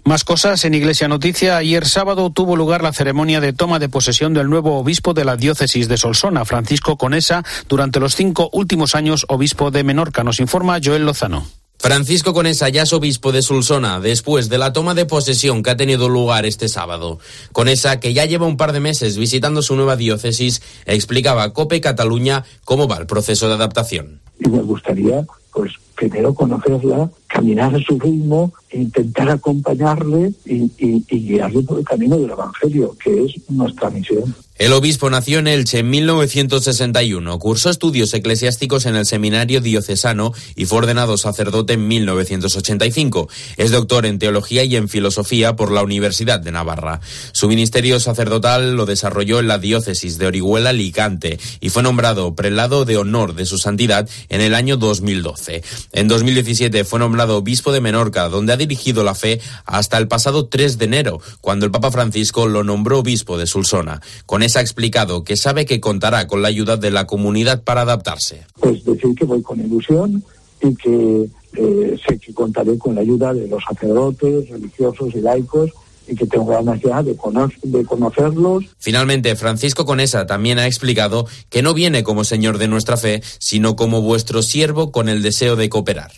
Más 0.04 0.24
cosas 0.24 0.64
en 0.64 0.74
Iglesia 0.74 1.08
Noticia. 1.08 1.56
Ayer 1.56 1.86
sábado 1.86 2.30
tuvo 2.30 2.56
lugar 2.56 2.82
la 2.82 2.92
ceremonia 2.92 3.40
de 3.40 3.52
toma 3.52 3.78
de 3.78 3.88
posesión 3.88 4.34
del 4.34 4.48
nuevo 4.50 4.78
obispo 4.78 5.14
de 5.14 5.24
la 5.24 5.36
diócesis 5.36 5.88
de 5.88 5.96
Solsona, 5.96 6.44
Francisco 6.44 6.96
Conesa, 6.96 7.44
durante 7.68 8.00
los 8.00 8.14
cinco 8.14 8.50
últimos 8.52 8.94
años 8.94 9.26
obispo 9.28 9.70
de 9.70 9.84
Menorca. 9.84 10.24
Nos 10.24 10.40
informa 10.40 10.80
Joel 10.82 11.06
Lozano. 11.06 11.46
Francisco 11.82 12.32
Conesa 12.32 12.68
ya 12.68 12.82
es 12.82 12.92
obispo 12.92 13.32
de 13.32 13.42
Sulsona 13.42 13.98
después 13.98 14.48
de 14.48 14.56
la 14.56 14.72
toma 14.72 14.94
de 14.94 15.04
posesión 15.04 15.64
que 15.64 15.70
ha 15.70 15.76
tenido 15.76 16.08
lugar 16.08 16.46
este 16.46 16.68
sábado. 16.68 17.18
Conesa, 17.50 17.98
que 17.98 18.14
ya 18.14 18.24
lleva 18.24 18.46
un 18.46 18.56
par 18.56 18.72
de 18.72 18.78
meses 18.78 19.16
visitando 19.16 19.62
su 19.62 19.74
nueva 19.74 19.96
diócesis, 19.96 20.62
explicaba 20.86 21.42
a 21.42 21.52
COPE 21.52 21.80
Cataluña 21.80 22.44
cómo 22.64 22.86
va 22.86 22.98
el 22.98 23.06
proceso 23.06 23.48
de 23.48 23.54
adaptación. 23.54 24.20
Y 24.38 24.48
me 24.48 24.62
gustaría, 24.62 25.26
pues, 25.52 25.72
primero 26.08 26.34
conocerla, 26.34 27.10
caminar 27.28 27.74
a 27.76 27.78
su 27.78 27.98
ritmo, 27.98 28.52
intentar 28.72 29.30
acompañarle 29.30 30.32
y, 30.44 30.68
guiarle 31.08 31.62
por 31.62 31.78
el 31.78 31.84
camino 31.84 32.18
del 32.18 32.30
Evangelio, 32.30 32.96
que 33.02 33.24
es 33.24 33.34
nuestra 33.48 33.88
misión. 33.90 34.34
El 34.58 34.74
obispo 34.74 35.10
nació 35.10 35.38
en 35.38 35.48
Elche 35.48 35.78
en 35.78 35.90
1961, 35.90 37.38
cursó 37.38 37.70
estudios 37.70 38.14
eclesiásticos 38.14 38.86
en 38.86 38.94
el 38.94 39.06
seminario 39.06 39.60
diocesano 39.60 40.32
y 40.54 40.66
fue 40.66 40.78
ordenado 40.78 41.16
sacerdote 41.16 41.72
en 41.72 41.88
1985. 41.88 43.28
Es 43.56 43.70
doctor 43.72 44.06
en 44.06 44.18
teología 44.20 44.62
y 44.62 44.76
en 44.76 44.88
filosofía 44.88 45.56
por 45.56 45.72
la 45.72 45.82
Universidad 45.82 46.38
de 46.38 46.52
Navarra. 46.52 47.00
Su 47.32 47.48
ministerio 47.48 47.98
sacerdotal 47.98 48.76
lo 48.76 48.86
desarrolló 48.86 49.40
en 49.40 49.48
la 49.48 49.58
diócesis 49.58 50.18
de 50.18 50.26
Orihuela 50.26 50.70
Alicante 50.70 51.40
y 51.60 51.70
fue 51.70 51.82
nombrado 51.82 52.36
prelado 52.36 52.84
de 52.84 52.98
honor 52.98 53.34
de 53.34 53.46
su 53.46 53.58
santidad 53.58 54.08
en 54.28 54.42
el 54.42 54.54
año 54.54 54.76
2012. 54.76 55.62
En 55.92 56.08
2017 56.08 56.84
fue 56.84 56.98
nombrado 56.98 57.36
obispo 57.36 57.70
de 57.72 57.80
Menorca, 57.80 58.28
donde 58.28 58.52
ha 58.52 58.56
dirigido 58.56 59.04
la 59.04 59.14
fe 59.14 59.40
hasta 59.66 59.98
el 59.98 60.08
pasado 60.08 60.46
3 60.46 60.78
de 60.78 60.84
enero, 60.86 61.20
cuando 61.40 61.66
el 61.66 61.70
Papa 61.72 61.90
Francisco 61.90 62.46
lo 62.48 62.64
nombró 62.64 63.00
obispo 63.00 63.36
de 63.36 63.46
Sulsona. 63.46 64.00
Con 64.24 64.42
ha 64.42 64.60
explicado 64.60 65.22
que 65.22 65.36
sabe 65.36 65.66
que 65.66 65.80
contará 65.80 66.26
con 66.26 66.42
la 66.42 66.48
ayuda 66.48 66.76
de 66.76 66.90
la 66.90 67.06
comunidad 67.06 67.62
para 67.62 67.82
adaptarse. 67.82 68.44
Pues 68.58 68.84
decir 68.84 69.14
que 69.14 69.24
voy 69.24 69.42
con 69.42 69.60
ilusión 69.60 70.24
y 70.62 70.74
que 70.74 71.28
eh, 71.56 71.98
sé 72.06 72.18
que 72.18 72.32
contaré 72.34 72.76
con 72.78 72.94
la 72.94 73.02
ayuda 73.02 73.34
de 73.34 73.46
los 73.46 73.62
sacerdotes, 73.62 74.48
religiosos 74.48 75.14
y 75.14 75.20
laicos 75.20 75.70
y 76.06 76.14
que 76.14 76.26
tengo 76.26 76.46
ganas 76.46 76.80
ya 76.80 77.02
de, 77.02 77.16
de 77.62 77.84
conocerlos. 77.84 78.64
Finalmente, 78.78 79.34
Francisco 79.36 79.84
Conesa 79.84 80.26
también 80.26 80.58
ha 80.58 80.66
explicado 80.66 81.26
que 81.48 81.62
no 81.62 81.74
viene 81.74 82.02
como 82.02 82.24
Señor 82.24 82.58
de 82.58 82.68
nuestra 82.68 82.96
fe, 82.96 83.22
sino 83.38 83.76
como 83.76 84.02
vuestro 84.02 84.42
siervo 84.42 84.92
con 84.92 85.08
el 85.08 85.22
deseo 85.22 85.56
de 85.56 85.68
cooperar. 85.68 86.10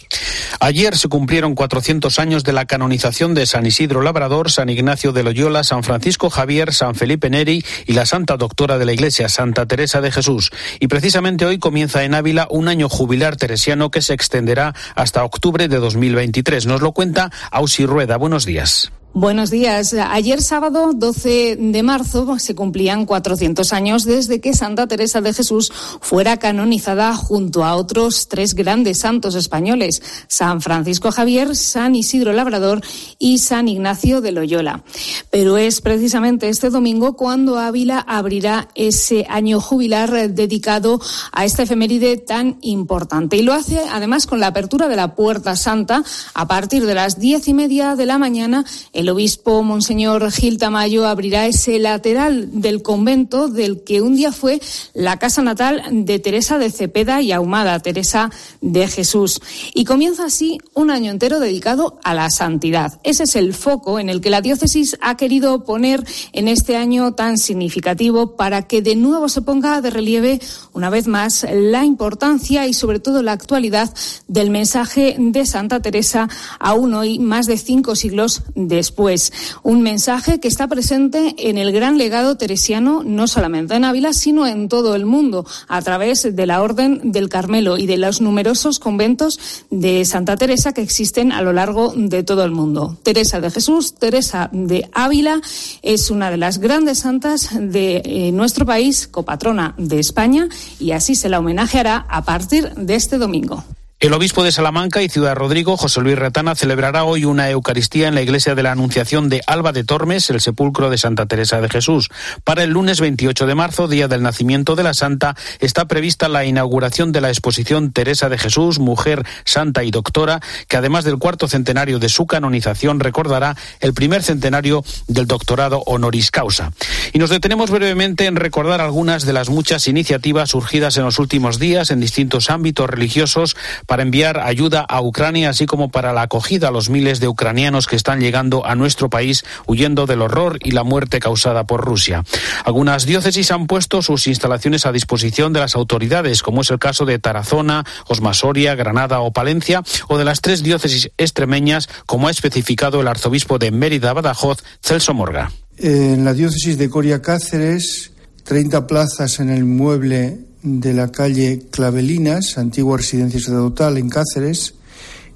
Ayer 0.61 0.97
se 0.97 1.09
cumplieron 1.09 1.55
400 1.55 2.19
años 2.19 2.45
de 2.45 2.53
la 2.53 2.67
canonización 2.67 3.35
de 3.35 3.47
San 3.47 3.67
Isidro 3.67 4.03
Labrador, 4.03 4.51
San 4.51 4.69
Ignacio 4.69 5.13
de 5.13 5.23
Loyola, 5.23 5.65
San 5.65 5.83
Francisco 5.83 6.31
Javier, 6.31 6.73
San 6.73 6.95
Felipe 6.95 7.31
Neri 7.31 7.65
y 7.87 7.93
la 7.93 8.07
Santa 8.07 8.37
Doctora 8.37 8.79
de 8.79 8.85
la 8.85 8.93
Iglesia, 8.93 9.29
Santa 9.29 9.67
Teresa 9.67 10.01
de 10.01 10.13
Jesús. 10.13 10.51
Y 10.81 10.89
precisamente 10.89 11.45
hoy 11.45 11.59
comienza 11.59 12.05
en 12.05 12.15
Ávila 12.15 12.47
un 12.51 12.69
año 12.69 12.89
jubilar 12.89 13.37
teresiano 13.37 13.91
que 13.91 14.03
se 14.03 14.15
extenderá 14.15 14.75
hasta 14.95 15.25
octubre 15.25 15.69
de 15.69 15.77
2023. 15.77 16.67
Nos 16.67 16.81
lo 16.81 16.93
cuenta 16.93 17.31
Ausi 17.51 17.87
Rueda. 17.87 18.17
Buenos 18.17 18.45
días. 18.45 18.93
Buenos 19.17 19.51
días. 19.51 19.95
Ayer 19.95 20.43
sábado 20.43 20.91
12 20.93 21.55
de 21.55 21.83
marzo 21.85 22.37
se 22.41 22.57
cumplían 22.57 23.07
400 23.07 23.73
años 23.73 24.05
desde 24.05 24.41
que 24.41 24.55
Santa 24.55 24.89
Teresa 24.89 25.21
de 25.21 25.33
Jesús 25.33 25.73
fuera 26.01 26.39
canonizada 26.39 27.15
junto 27.15 27.65
a 27.65 27.77
otros 27.77 28.27
tres 28.27 28.55
grandes 28.55 28.99
santos 28.99 29.37
españoles, 29.37 30.03
San 30.27 30.61
Francisco 30.61 31.13
Javier, 31.13 31.55
San 31.55 31.95
Isidro 31.95 32.33
Labrador 32.33 32.81
y 33.21 33.39
San 33.39 33.69
Ignacio 33.69 34.21
de 34.21 34.33
Loyola. 34.33 34.83
Pero 35.31 35.59
es 35.59 35.81
precisamente 35.81 36.49
este 36.49 36.71
domingo 36.71 37.15
cuando 37.15 37.57
Ávila 37.57 38.01
abrirá 38.01 38.67
ese 38.75 39.27
año 39.29 39.61
jubilar 39.61 40.11
dedicado 40.35 41.01
a 41.31 41.45
esta 41.45 41.63
efeméride 41.63 42.17
tan 42.17 42.59
importante. 42.63 43.37
Y 43.37 43.43
lo 43.43 43.53
hace 43.53 43.79
además 43.93 44.27
con 44.27 44.41
la 44.41 44.49
apertura 44.49 44.89
de 44.89 44.97
la 44.97 45.15
Puerta 45.15 45.55
Santa 45.55 46.03
a 46.35 46.49
partir 46.49 46.85
de 46.85 46.97
las 46.97 47.21
diez 47.21 47.47
y 47.47 47.55
media 47.55 47.95
de 47.95 48.07
la 48.07 48.19
mañana 48.19 48.65
el 49.05 49.11
obispo 49.11 49.63
Monseñor 49.63 50.31
Gil 50.33 50.57
Tamayo 50.57 51.07
abrirá 51.07 51.47
ese 51.47 51.79
lateral 51.79 52.63
del 52.63 52.81
convento 52.81 53.49
del 53.49 53.85
que 53.85 54.01
un 54.01 54.17
día 54.17 54.33
fue 54.33 54.63
la 54.95 55.19
casa 55.19 55.43
natal 55.43 55.83
de 55.91 56.19
Teresa 56.19 56.57
de 56.57 56.71
Cepeda 56.71 57.21
y 57.21 57.31
Ahumada, 57.31 57.79
Teresa 57.81 58.31
de 58.63 58.89
Jesús. 58.89 59.43
Y 59.75 59.85
comienza 59.85 60.25
así 60.25 60.59
un 60.73 60.91
año 60.91 61.11
entero 61.11 61.39
dedicado 61.39 62.01
a 62.03 62.15
la 62.15 62.31
santidad. 62.31 62.99
Ese 63.03 63.25
es 63.25 63.37
el 63.37 63.53
foco 63.53 63.99
en 63.99 64.09
el 64.09 64.23
que 64.23 64.31
la 64.31 64.41
diócesis 64.41 64.97
ha 65.03 65.19
querido 65.19 65.65
poner 65.65 66.03
en 66.33 66.49
este 66.49 66.79
año 66.79 67.13
tan 67.13 67.37
significativo 67.37 68.37
para 68.37 68.63
que 68.63 68.81
de 68.81 68.97
nuevo 68.97 69.29
se 69.29 69.43
ponga 69.43 69.83
de 69.83 69.91
relieve 69.91 70.41
una 70.73 70.89
vez 70.89 71.09
más 71.09 71.47
la 71.53 71.85
importancia 71.85 72.67
y 72.67 72.73
sobre 72.73 73.01
todo 73.01 73.23
la 73.23 73.33
actualidad 73.33 73.93
del 74.29 74.49
mensaje 74.49 75.15
de 75.19 75.45
Santa 75.45 75.83
Teresa 75.83 76.31
aún 76.59 76.95
hoy 76.95 77.19
más 77.19 77.45
de 77.45 77.59
cinco 77.59 77.97
siglos 77.97 78.45
después 78.55 78.94
pues 78.95 79.33
Un 79.63 79.83
mensaje 79.83 80.41
que 80.41 80.49
está 80.49 80.69
presente 80.69 81.35
en 81.39 81.59
el 81.59 81.73
gran 81.73 81.99
legado 81.99 82.37
teresiano, 82.37 83.03
no 83.05 83.27
solamente 83.27 83.75
en 83.75 83.85
Ávila, 83.85 84.13
sino 84.13 84.47
en 84.47 84.69
todo 84.69 84.95
el 84.95 85.07
mundo, 85.07 85.47
a 85.69 85.83
través 85.83 86.35
de 86.35 86.47
la 86.47 86.63
Orden 86.63 87.13
del 87.13 87.29
Carmelo 87.29 87.79
y 87.79 87.87
de 87.87 87.97
los 87.97 88.21
numerosos 88.21 88.79
conventos 88.79 89.39
de 89.71 90.05
Santa 90.05 90.37
Teresa 90.37 90.73
que 90.73 90.83
existen 90.83 91.33
a 91.33 91.43
lo 91.43 91.53
largo 91.53 91.93
de 91.97 92.23
todo 92.23 92.45
el 92.45 92.51
mundo. 92.51 92.97
Teresa 93.03 93.41
de 93.41 93.51
Jesús, 93.51 93.95
Teresa 93.95 94.51
de 94.53 94.89
Ávila, 94.93 95.41
es 95.83 96.11
una 96.11 96.31
de 96.31 96.37
las 96.37 96.59
grandes 96.59 97.01
santas 97.01 97.51
de 97.59 98.03
eh, 98.05 98.33
nuestro 98.33 98.67
país, 98.67 99.09
copatrona 99.09 99.75
de 99.79 99.99
España, 99.99 100.49
y 100.79 100.93
así 100.93 101.15
se 101.15 101.29
la 101.29 101.39
homenajeará 101.39 102.07
a 102.09 102.25
partir 102.25 102.71
de 102.75 102.95
este 102.95 103.19
domingo. 103.19 103.65
El 104.05 104.13
obispo 104.13 104.45
de 104.45 104.53
Salamanca 104.53 105.01
y 105.01 105.09
Ciudad 105.09 105.35
Rodrigo, 105.35 105.79
José 105.79 106.03
Luis 106.03 106.19
Retana, 106.19 106.55
celebrará 106.55 107.05
hoy 107.05 107.25
una 107.25 107.49
Eucaristía 107.49 108.07
en 108.07 108.15
la 108.15 108.21
iglesia 108.21 108.55
de 108.55 108.63
la 108.63 108.71
Anunciación 108.71 109.31
de 109.31 109.41
Alba 109.47 109.73
de 109.73 109.83
Tormes, 109.83 110.29
el 110.29 110.43
sepulcro 110.43 110.91
de 110.91 110.99
Santa 110.99 111.25
Teresa 111.25 111.63
de 111.63 111.71
Jesús. 111.71 112.11
Para 112.45 112.65
el 112.65 112.71
lunes 112.71 113.01
28 113.01 113.47
de 113.47 113.55
marzo, 113.55 113.89
día 113.89 114.07
del 114.07 114.21
nacimiento 114.21 114.77
de 114.77 114.83
la 114.83 114.93
Santa, 114.93 115.37
está 115.59 115.89
prevista 115.89 116.29
la 116.29 116.45
inauguración 116.45 117.13
de 117.13 117.23
la 117.23 117.31
exposición 117.31 117.93
Teresa 117.93 118.29
de 118.29 118.37
Jesús, 118.37 118.79
mujer 118.79 119.25
santa 119.47 119.85
y 119.85 119.91
doctora, 119.91 120.41
que 120.69 120.77
además 120.77 121.05
del 121.05 121.17
cuarto 121.17 121.49
centenario 121.49 121.99
de 121.99 122.11
su 122.11 122.27
canonización, 122.27 123.01
recordará 123.01 123.57
el 123.81 123.95
primer 123.95 124.23
centenario 124.23 124.85
del 125.09 125.27
doctorado 125.27 125.79
honoris 125.87 126.31
causa. 126.31 126.73
Y 127.15 127.19
nos 127.19 127.31
detenemos 127.31 127.71
brevemente 127.71 128.27
en 128.27 128.37
recordar 128.37 128.83
algunas 128.83 129.25
de 129.25 129.33
las 129.33 129.49
muchas 129.49 129.89
iniciativas 129.89 130.51
surgidas 130.51 130.99
en 130.99 131.05
los 131.05 131.19
últimos 131.19 131.59
días 131.59 131.91
en 131.91 132.01
distintos 132.01 132.51
ámbitos 132.51 132.91
religiosos 132.91 133.57
para 133.95 134.03
enviar 134.03 134.41
ayuda 134.41 134.81
a 134.81 135.01
Ucrania, 135.01 135.51
así 135.51 135.67
como 135.67 135.89
para 135.89 136.13
la 136.13 136.23
acogida 136.23 136.67
a 136.67 136.71
los 136.73 136.91
miles 136.91 137.21
de 137.21 137.29
ucranianos 137.29 137.87
que 137.87 137.95
están 137.95 138.19
llegando 138.19 138.67
a 138.67 138.75
nuestro 138.75 139.09
país 139.09 139.45
huyendo 139.69 140.07
del 140.07 140.21
horror 140.21 140.59
y 140.65 140.73
la 140.73 140.83
muerte 140.83 141.21
causada 141.21 141.63
por 141.63 141.85
Rusia. 141.85 142.25
Algunas 142.65 143.07
diócesis 143.07 143.53
han 143.53 143.69
puesto 143.69 144.03
sus 144.03 144.27
instalaciones 144.27 144.85
a 144.85 144.91
disposición 144.91 145.53
de 145.53 145.61
las 145.61 145.77
autoridades, 145.77 146.43
como 146.43 146.63
es 146.63 146.73
el 146.73 146.81
caso 146.81 147.05
de 147.05 147.21
Tarazona, 147.21 147.85
Osmasoria, 148.09 148.75
Granada 148.75 149.21
o 149.21 149.33
Palencia, 149.33 149.85
o 150.09 150.19
de 150.19 150.25
las 150.25 150.41
tres 150.41 150.65
diócesis 150.65 151.13
extremeñas, 151.17 151.89
como 152.05 152.27
ha 152.27 152.33
especificado 152.33 153.01
el 153.01 153.07
arzobispo 153.07 153.61
de 153.61 153.71
Mérida, 153.71 154.13
Badajoz, 154.13 154.65
Celso 154.83 155.15
Morga. 155.15 155.53
En 155.79 156.25
la 156.25 156.35
diócesis 156.35 156.79
de 156.79 156.91
Coria 156.91 157.23
Cáceres, 157.23 158.11
30 158.43 158.89
plazas 158.89 159.39
en 159.39 159.51
el 159.51 159.65
mueble 159.65 160.41
de 160.65 160.95
la 160.95 161.13
calle 161.13 161.61
Clavelinas, 161.71 162.57
antigua 162.57 162.97
residencia 162.97 163.39
sacerdotal 163.39 163.99
en 163.99 164.09
Cáceres, 164.09 164.75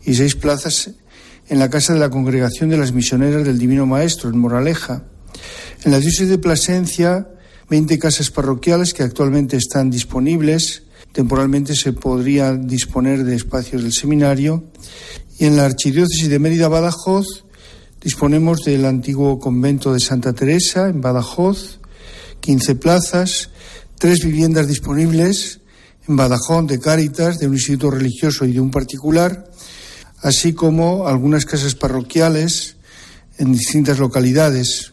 y 0.03 0.15
seis 0.15 0.35
plazas 0.35 0.93
en 1.49 1.59
la 1.59 1.69
casa 1.69 1.93
de 1.93 2.01
la 2.01 2.09
Congregación 2.09 2.71
de 2.71 2.79
las 2.79 2.93
Misioneras 2.93 3.45
del 3.45 3.59
Divino 3.59 3.85
Maestro, 3.85 4.31
en 4.31 4.39
Moraleja. 4.39 5.05
En 5.85 5.93
la 5.93 6.01
diócesis 6.01 6.31
de 6.31 6.39
Plasencia, 6.39 7.29
20 7.69 7.99
casas 7.99 8.31
parroquiales 8.31 8.95
que 8.95 9.03
actualmente 9.03 9.59
están 9.59 9.91
disponibles. 9.91 10.85
Temporalmente 11.13 11.77
se 11.77 11.93
podría 11.93 12.55
disponer 12.55 13.25
de 13.25 13.37
espacios 13.37 13.83
del 13.83 13.93
seminario. 13.93 14.65
Y 15.39 15.45
en 15.45 15.59
la 15.59 15.67
archidiócesis 15.67 16.31
de 16.31 16.39
Mérida, 16.39 16.69
Badajoz, 16.69 17.45
disponemos 18.01 18.61
del 18.65 18.87
antiguo 18.87 19.39
convento 19.39 19.93
de 19.93 20.01
Santa 20.01 20.33
Teresa, 20.33 20.89
en 20.89 21.03
Badajoz, 21.03 21.81
15 22.41 22.77
plazas 22.77 23.51
tres 23.99 24.25
viviendas 24.25 24.69
disponibles 24.69 25.61
en 26.07 26.17
Badajoz 26.17 26.67
de 26.67 26.79
Cáritas, 26.79 27.39
de 27.39 27.49
un 27.49 27.55
instituto 27.55 27.91
religioso 27.91 28.45
y 28.45 28.53
de 28.53 28.61
un 28.61 28.71
particular, 28.71 29.51
así 30.23 30.53
como 30.53 31.07
algunas 31.07 31.45
casas 31.45 31.75
parroquiales 31.75 32.77
en 33.39 33.53
distintas 33.53 33.99
localidades. 33.99 34.93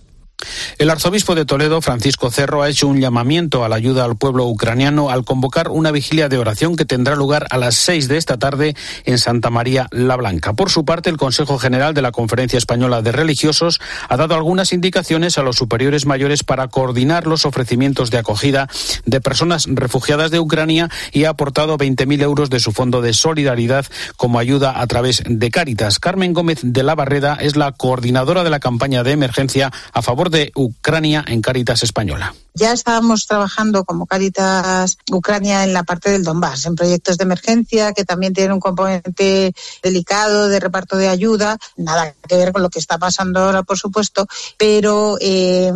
El 0.77 0.89
arzobispo 0.89 1.35
de 1.35 1.45
Toledo, 1.45 1.81
Francisco 1.81 2.31
Cerro, 2.31 2.61
ha 2.61 2.69
hecho 2.69 2.87
un 2.87 2.99
llamamiento 2.99 3.63
a 3.63 3.69
la 3.69 3.75
ayuda 3.75 4.05
al 4.05 4.15
pueblo 4.15 4.45
ucraniano 4.45 5.09
al 5.09 5.25
convocar 5.25 5.69
una 5.69 5.91
vigilia 5.91 6.29
de 6.29 6.37
oración 6.37 6.75
que 6.75 6.85
tendrá 6.85 7.15
lugar 7.15 7.47
a 7.49 7.57
las 7.57 7.75
seis 7.75 8.07
de 8.07 8.17
esta 8.17 8.37
tarde 8.37 8.75
en 9.05 9.17
Santa 9.17 9.49
María 9.49 9.87
la 9.91 10.15
Blanca. 10.15 10.53
Por 10.53 10.69
su 10.69 10.85
parte, 10.85 11.09
el 11.09 11.17
Consejo 11.17 11.57
General 11.57 11.93
de 11.93 12.01
la 12.01 12.11
Conferencia 12.11 12.57
Española 12.57 13.01
de 13.01 13.11
Religiosos 13.11 13.79
ha 14.09 14.17
dado 14.17 14.35
algunas 14.35 14.73
indicaciones 14.73 15.37
a 15.37 15.43
los 15.43 15.55
superiores 15.55 16.05
mayores 16.05 16.43
para 16.43 16.67
coordinar 16.67 17.27
los 17.27 17.45
ofrecimientos 17.45 18.11
de 18.11 18.17
acogida 18.17 18.67
de 19.05 19.21
personas 19.21 19.65
refugiadas 19.69 20.31
de 20.31 20.39
Ucrania 20.39 20.89
y 21.11 21.25
ha 21.25 21.29
aportado 21.29 21.77
20.000 21.77 22.21
euros 22.21 22.49
de 22.49 22.59
su 22.59 22.71
fondo 22.71 23.01
de 23.01 23.13
solidaridad 23.13 23.85
como 24.17 24.39
ayuda 24.39 24.79
a 24.81 24.87
través 24.87 25.23
de 25.25 25.51
Cáritas. 25.51 25.99
Carmen 25.99 26.33
Gómez 26.33 26.59
de 26.61 26.83
la 26.83 26.95
Barreda 26.95 27.37
es 27.39 27.55
la 27.55 27.71
coordinadora 27.71 28.43
de 28.43 28.49
la 28.49 28.59
campaña 28.59 29.03
de 29.03 29.11
emergencia 29.11 29.71
a 29.93 30.01
favor 30.01 30.29
de 30.29 30.34
Ucrania 30.55 31.23
en 31.27 31.41
Cáritas 31.41 31.83
Española. 31.83 32.33
Ya 32.57 32.71
estábamos 32.71 33.27
trabajando 33.27 33.83
como 33.83 34.05
Caritas 34.05 34.97
Ucrania 35.11 35.65
en 35.65 35.73
la 35.73 35.83
parte 35.83 36.09
del 36.09 36.23
Donbass, 36.23 36.65
en 36.65 36.75
proyectos 36.75 37.17
de 37.17 37.25
emergencia 37.25 37.91
que 37.91 38.05
también 38.05 38.33
tienen 38.33 38.53
un 38.53 38.61
componente 38.61 39.53
delicado 39.83 40.47
de 40.47 40.61
reparto 40.61 40.95
de 40.95 41.09
ayuda, 41.09 41.57
nada 41.75 42.15
que 42.25 42.37
ver 42.37 42.53
con 42.53 42.61
lo 42.61 42.69
que 42.69 42.79
está 42.79 42.97
pasando 42.97 43.41
ahora, 43.41 43.63
por 43.63 43.77
supuesto, 43.77 44.25
pero 44.57 45.17
eh, 45.19 45.69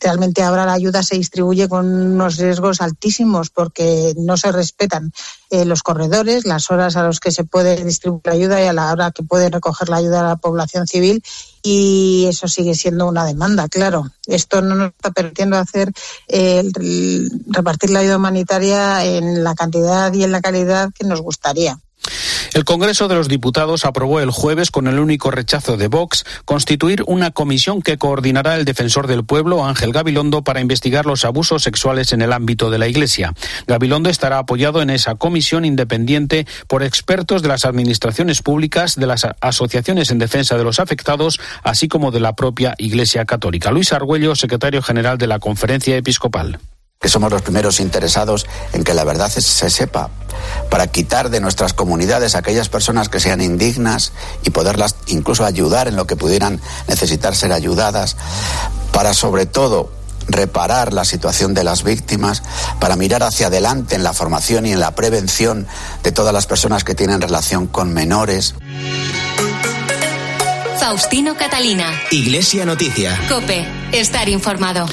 realmente 0.00 0.42
ahora 0.42 0.66
la 0.66 0.72
ayuda 0.72 1.04
se 1.04 1.14
distribuye 1.14 1.68
con 1.68 1.86
unos 1.86 2.36
riesgos 2.36 2.80
altísimos 2.80 3.50
porque 3.50 4.12
no 4.16 4.36
se 4.36 4.50
respetan 4.50 5.12
eh, 5.50 5.64
los 5.64 5.84
corredores, 5.84 6.46
las 6.46 6.68
horas 6.72 6.96
a 6.96 7.04
las 7.04 7.20
que 7.20 7.30
se 7.30 7.44
puede 7.44 7.84
distribuir 7.84 8.22
la 8.24 8.32
ayuda 8.32 8.60
y 8.60 8.66
a 8.66 8.72
la 8.72 8.90
hora 8.90 9.12
que 9.12 9.22
puede 9.22 9.50
recoger 9.50 9.88
la 9.88 9.98
ayuda 9.98 10.20
a 10.20 10.28
la 10.30 10.36
población 10.36 10.88
civil 10.88 11.22
y 11.62 12.26
eso 12.28 12.48
sigue 12.48 12.74
siendo 12.74 13.06
una 13.06 13.24
demanda, 13.24 13.68
claro. 13.68 14.10
Esto 14.26 14.60
no 14.62 14.74
nos 14.74 14.88
está 14.88 15.12
permitiendo 15.12 15.56
hacer 15.56 15.92
eh, 16.28 16.64
repartir 17.46 17.90
la 17.90 18.00
ayuda 18.00 18.16
humanitaria 18.16 19.04
en 19.04 19.44
la 19.44 19.54
cantidad 19.54 20.12
y 20.12 20.24
en 20.24 20.32
la 20.32 20.40
calidad 20.40 20.90
que 20.92 21.06
nos 21.06 21.20
gustaría. 21.20 21.78
El 22.54 22.66
Congreso 22.66 23.08
de 23.08 23.14
los 23.14 23.28
Diputados 23.28 23.86
aprobó 23.86 24.20
el 24.20 24.30
jueves, 24.30 24.70
con 24.70 24.86
el 24.86 24.98
único 24.98 25.30
rechazo 25.30 25.78
de 25.78 25.88
Vox, 25.88 26.26
constituir 26.44 27.02
una 27.06 27.30
comisión 27.30 27.80
que 27.80 27.96
coordinará 27.96 28.56
el 28.56 28.66
defensor 28.66 29.06
del 29.06 29.24
pueblo, 29.24 29.64
Ángel 29.64 29.90
Gabilondo, 29.90 30.42
para 30.42 30.60
investigar 30.60 31.06
los 31.06 31.24
abusos 31.24 31.62
sexuales 31.62 32.12
en 32.12 32.20
el 32.20 32.30
ámbito 32.30 32.70
de 32.70 32.78
la 32.78 32.88
Iglesia. 32.88 33.32
Gabilondo 33.66 34.10
estará 34.10 34.36
apoyado 34.36 34.82
en 34.82 34.90
esa 34.90 35.14
comisión 35.14 35.64
independiente 35.64 36.46
por 36.68 36.82
expertos 36.82 37.40
de 37.40 37.48
las 37.48 37.64
administraciones 37.64 38.42
públicas, 38.42 38.96
de 38.96 39.06
las 39.06 39.26
asociaciones 39.40 40.10
en 40.10 40.18
defensa 40.18 40.58
de 40.58 40.64
los 40.64 40.78
afectados, 40.78 41.40
así 41.62 41.88
como 41.88 42.10
de 42.10 42.20
la 42.20 42.36
propia 42.36 42.74
Iglesia 42.76 43.24
Católica. 43.24 43.70
Luis 43.70 43.94
Argüello, 43.94 44.36
secretario 44.36 44.82
general 44.82 45.16
de 45.16 45.26
la 45.26 45.38
Conferencia 45.38 45.96
Episcopal 45.96 46.58
que 47.02 47.08
somos 47.08 47.30
los 47.30 47.42
primeros 47.42 47.80
interesados 47.80 48.46
en 48.72 48.84
que 48.84 48.94
la 48.94 49.04
verdad 49.04 49.28
se 49.28 49.70
sepa, 49.70 50.08
para 50.70 50.86
quitar 50.86 51.28
de 51.30 51.40
nuestras 51.40 51.72
comunidades 51.72 52.34
a 52.34 52.38
aquellas 52.38 52.68
personas 52.68 53.08
que 53.08 53.20
sean 53.20 53.42
indignas 53.42 54.12
y 54.44 54.50
poderlas 54.50 54.94
incluso 55.08 55.44
ayudar 55.44 55.88
en 55.88 55.96
lo 55.96 56.06
que 56.06 56.16
pudieran 56.16 56.60
necesitar 56.86 57.34
ser 57.34 57.52
ayudadas, 57.52 58.16
para 58.92 59.14
sobre 59.14 59.46
todo 59.46 59.90
reparar 60.28 60.92
la 60.92 61.04
situación 61.04 61.54
de 61.54 61.64
las 61.64 61.82
víctimas, 61.82 62.44
para 62.80 62.94
mirar 62.94 63.24
hacia 63.24 63.48
adelante 63.48 63.96
en 63.96 64.04
la 64.04 64.12
formación 64.12 64.66
y 64.66 64.72
en 64.72 64.80
la 64.80 64.94
prevención 64.94 65.66
de 66.04 66.12
todas 66.12 66.32
las 66.32 66.46
personas 66.46 66.84
que 66.84 66.94
tienen 66.94 67.20
relación 67.20 67.66
con 67.66 67.92
menores. 67.92 68.54
Faustino 70.78 71.36
Catalina. 71.36 71.86
Iglesia 72.10 72.64
Noticia. 72.64 73.18
Cope. 73.28 73.66
Estar 73.92 74.28
informado. 74.28 74.86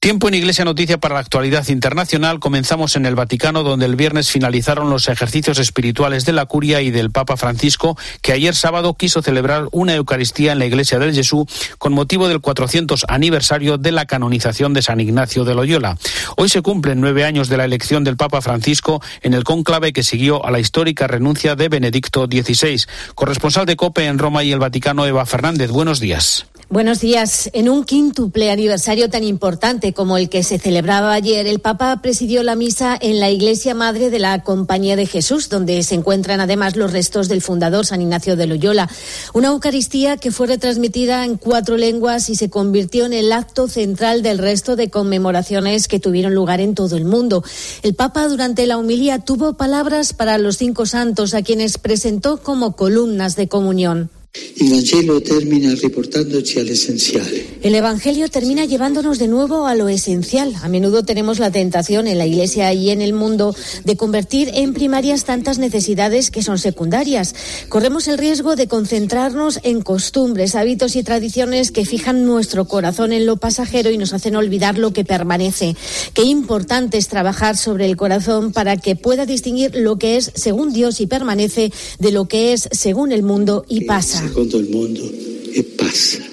Tiempo 0.00 0.28
en 0.28 0.34
Iglesia 0.34 0.64
Noticia 0.64 0.96
para 0.96 1.16
la 1.16 1.20
actualidad 1.20 1.68
internacional. 1.68 2.40
Comenzamos 2.40 2.96
en 2.96 3.04
el 3.04 3.14
Vaticano, 3.14 3.62
donde 3.62 3.84
el 3.84 3.96
viernes 3.96 4.30
finalizaron 4.30 4.88
los 4.88 5.08
ejercicios 5.08 5.58
espirituales 5.58 6.24
de 6.24 6.32
la 6.32 6.46
Curia 6.46 6.80
y 6.80 6.90
del 6.90 7.10
Papa 7.10 7.36
Francisco, 7.36 7.98
que 8.22 8.32
ayer 8.32 8.54
sábado 8.54 8.94
quiso 8.94 9.20
celebrar 9.20 9.68
una 9.72 9.94
Eucaristía 9.94 10.52
en 10.52 10.58
la 10.58 10.64
Iglesia 10.64 10.98
del 10.98 11.12
Jesús 11.12 11.44
con 11.76 11.92
motivo 11.92 12.28
del 12.28 12.40
400 12.40 13.04
aniversario 13.08 13.76
de 13.76 13.92
la 13.92 14.06
canonización 14.06 14.72
de 14.72 14.80
San 14.80 15.00
Ignacio 15.00 15.44
de 15.44 15.54
Loyola. 15.54 15.98
Hoy 16.38 16.48
se 16.48 16.62
cumplen 16.62 17.02
nueve 17.02 17.26
años 17.26 17.50
de 17.50 17.58
la 17.58 17.66
elección 17.66 18.02
del 18.02 18.16
Papa 18.16 18.40
Francisco 18.40 19.02
en 19.20 19.34
el 19.34 19.44
cónclave 19.44 19.92
que 19.92 20.02
siguió 20.02 20.46
a 20.46 20.50
la 20.50 20.60
histórica 20.60 21.08
renuncia 21.08 21.56
de 21.56 21.68
Benedicto 21.68 22.24
XVI. 22.24 22.86
Corresponsal 23.14 23.66
de 23.66 23.76
COPE 23.76 24.06
en 24.06 24.18
Roma 24.18 24.44
y 24.44 24.52
el 24.52 24.60
Vaticano, 24.60 25.04
Eva 25.04 25.26
Fernández. 25.26 25.70
Buenos 25.70 26.00
días. 26.00 26.46
Buenos 26.72 27.00
días. 27.00 27.50
En 27.52 27.68
un 27.68 27.82
quíntuple 27.82 28.48
aniversario 28.48 29.10
tan 29.10 29.24
importante 29.24 29.92
como 29.92 30.16
el 30.16 30.28
que 30.28 30.44
se 30.44 30.60
celebraba 30.60 31.12
ayer, 31.12 31.48
el 31.48 31.58
Papa 31.58 32.00
presidió 32.00 32.44
la 32.44 32.54
misa 32.54 32.96
en 33.00 33.18
la 33.18 33.28
Iglesia 33.28 33.74
Madre 33.74 34.08
de 34.08 34.20
la 34.20 34.44
Compañía 34.44 34.94
de 34.94 35.04
Jesús, 35.04 35.48
donde 35.48 35.82
se 35.82 35.96
encuentran 35.96 36.38
además 36.38 36.76
los 36.76 36.92
restos 36.92 37.26
del 37.26 37.42
fundador 37.42 37.86
San 37.86 38.02
Ignacio 38.02 38.36
de 38.36 38.46
Loyola. 38.46 38.88
Una 39.34 39.48
Eucaristía 39.48 40.16
que 40.16 40.30
fue 40.30 40.46
retransmitida 40.46 41.24
en 41.24 41.38
cuatro 41.38 41.76
lenguas 41.76 42.30
y 42.30 42.36
se 42.36 42.50
convirtió 42.50 43.04
en 43.04 43.14
el 43.14 43.32
acto 43.32 43.66
central 43.66 44.22
del 44.22 44.38
resto 44.38 44.76
de 44.76 44.90
conmemoraciones 44.90 45.88
que 45.88 45.98
tuvieron 45.98 46.36
lugar 46.36 46.60
en 46.60 46.76
todo 46.76 46.96
el 46.96 47.04
mundo. 47.04 47.42
El 47.82 47.96
Papa 47.96 48.28
durante 48.28 48.68
la 48.68 48.78
humilía 48.78 49.18
tuvo 49.18 49.54
palabras 49.54 50.12
para 50.12 50.38
los 50.38 50.58
cinco 50.58 50.86
santos, 50.86 51.34
a 51.34 51.42
quienes 51.42 51.78
presentó 51.78 52.36
como 52.36 52.76
columnas 52.76 53.34
de 53.34 53.48
comunión. 53.48 54.10
El 54.32 54.68
Evangelio 54.68 55.20
termina 55.20 55.74
reportándoci 55.74 56.60
al 56.60 56.68
esencial. 56.68 57.26
El 57.62 57.74
Evangelio 57.74 58.28
termina 58.28 58.64
llevándonos 58.64 59.18
de 59.18 59.26
nuevo 59.26 59.66
a 59.66 59.74
lo 59.74 59.88
esencial. 59.88 60.54
A 60.62 60.68
menudo 60.68 61.02
tenemos 61.02 61.40
la 61.40 61.50
tentación 61.50 62.06
en 62.06 62.16
la 62.18 62.26
Iglesia 62.26 62.72
y 62.72 62.90
en 62.90 63.02
el 63.02 63.12
mundo 63.12 63.56
de 63.84 63.96
convertir 63.96 64.50
en 64.54 64.72
primarias 64.72 65.24
tantas 65.24 65.58
necesidades 65.58 66.30
que 66.30 66.42
son 66.42 66.58
secundarias. 66.58 67.34
Corremos 67.68 68.06
el 68.06 68.18
riesgo 68.18 68.54
de 68.54 68.68
concentrarnos 68.68 69.58
en 69.64 69.82
costumbres, 69.82 70.54
hábitos 70.54 70.94
y 70.94 71.02
tradiciones 71.02 71.72
que 71.72 71.84
fijan 71.84 72.24
nuestro 72.24 72.66
corazón 72.66 73.12
en 73.12 73.26
lo 73.26 73.38
pasajero 73.38 73.90
y 73.90 73.98
nos 73.98 74.12
hacen 74.12 74.36
olvidar 74.36 74.78
lo 74.78 74.92
que 74.92 75.04
permanece. 75.04 75.74
Qué 76.14 76.22
importante 76.22 76.98
es 76.98 77.08
trabajar 77.08 77.56
sobre 77.56 77.86
el 77.86 77.96
corazón 77.96 78.52
para 78.52 78.76
que 78.76 78.94
pueda 78.94 79.26
distinguir 79.26 79.74
lo 79.74 79.98
que 79.98 80.18
es 80.18 80.30
según 80.36 80.72
Dios 80.72 81.00
y 81.00 81.08
permanece 81.08 81.72
de 81.98 82.12
lo 82.12 82.28
que 82.28 82.52
es 82.52 82.68
según 82.70 83.10
el 83.10 83.24
mundo 83.24 83.64
y 83.68 83.86
pasa. 83.86 84.19
Secondo 84.20 84.58
il 84.58 84.68
mondo 84.68 85.10
e 85.50 85.62
passa. 85.64 86.29